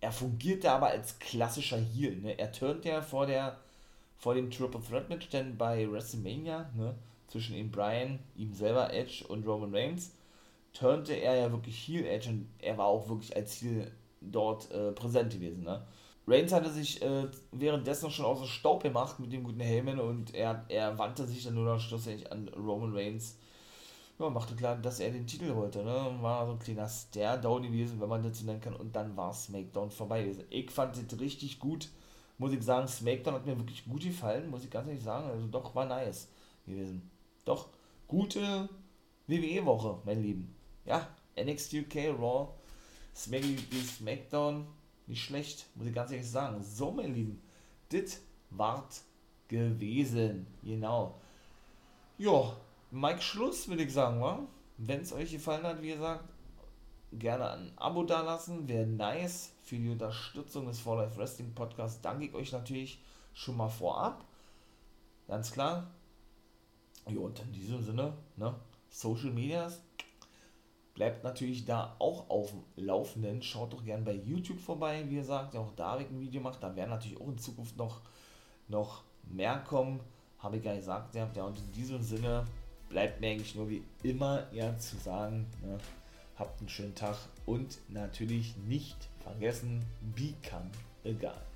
[0.01, 2.39] Er fungierte aber als klassischer Heel, ne.
[2.39, 3.59] Er turnte ja vor der,
[4.17, 6.95] vor dem Triple Threat Match, denn bei WrestleMania, ne,
[7.29, 10.13] zwischen ihm Brian, ihm selber Edge und Roman Reigns,
[10.73, 13.91] turnte er ja wirklich Heel Edge und er war auch wirklich als Heel
[14.21, 15.87] dort äh, präsent gewesen, ne.
[16.27, 20.35] Reigns hatte sich äh, währenddessen schon aus dem Staub gemacht mit dem guten Heyman und
[20.35, 23.37] er, er wandte sich dann nur noch schlussendlich an Roman Reigns.
[24.19, 25.83] Ja, machte klar, dass er den Titel wollte.
[25.83, 26.19] Ne?
[26.21, 28.77] War so ein kleiner Stare-Down gewesen, wenn man das so nennen kann.
[28.77, 30.45] Und dann war SmackDown vorbei gewesen.
[30.51, 31.89] Ich fand das richtig gut.
[32.37, 35.31] Muss ich sagen, SmackDown hat mir wirklich gut gefallen, muss ich ganz ehrlich sagen.
[35.31, 36.29] Also doch, war nice
[36.67, 37.11] gewesen.
[37.47, 37.69] Doch,
[38.07, 38.69] gute
[39.27, 40.55] WWE-Woche, mein Lieben.
[40.85, 41.09] Ja,
[41.43, 42.49] NXT UK, Raw,
[43.15, 44.67] SmackDown
[45.11, 46.63] nicht schlecht, muss ich ganz ehrlich sagen.
[46.63, 47.43] So, meine Lieben,
[47.91, 49.03] das wart
[49.49, 50.47] gewesen.
[50.63, 51.21] Genau.
[52.17, 52.57] Ja,
[52.91, 54.41] Mike Schluss, würde ich sagen, wa?
[54.79, 56.25] Wenn es euch gefallen hat, wie gesagt,
[57.13, 59.53] gerne ein Abo dalassen, wäre nice.
[59.63, 63.03] Für die Unterstützung des For Life Wrestling Podcasts danke ich euch natürlich
[63.35, 64.25] schon mal vorab.
[65.29, 65.91] Ganz klar.
[67.07, 68.55] Ja, und in diesem Sinne, ne,
[68.89, 69.83] Social Medias,
[71.01, 73.43] bleibt natürlich da auch auf dem Laufenden.
[73.43, 76.59] Schaut doch gerne bei YouTube vorbei, wie gesagt, auch da habe ich ein Video gemacht.
[76.61, 78.03] Da werden natürlich auch in Zukunft noch,
[78.69, 80.01] noch mehr kommen.
[80.41, 82.45] Habe ich ja gesagt, ja, und in diesem Sinne
[82.91, 85.79] bleibt mir eigentlich nur wie immer ja zu sagen, ne,
[86.39, 89.83] habt einen schönen Tag und natürlich nicht vergessen,
[90.15, 90.71] become
[91.03, 91.50] egal.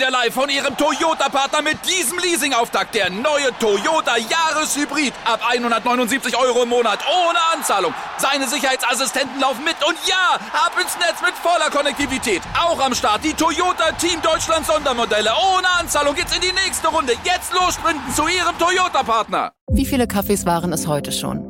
[0.00, 2.94] Wieder live von Ihrem Toyota-Partner mit diesem Leasing-Auftakt.
[2.94, 5.12] Der neue Toyota Jahreshybrid.
[5.26, 7.00] Ab 179 Euro im Monat.
[7.06, 7.92] Ohne Anzahlung.
[8.16, 9.76] Seine Sicherheitsassistenten laufen mit.
[9.86, 12.40] Und ja, ab ins Netz mit voller Konnektivität.
[12.58, 15.32] Auch am Start die Toyota Team Deutschland Sondermodelle.
[15.54, 17.12] Ohne Anzahlung geht's in die nächste Runde.
[17.22, 19.52] Jetzt los sprinten zu Ihrem Toyota-Partner.
[19.70, 21.49] Wie viele Kaffees waren es heute schon?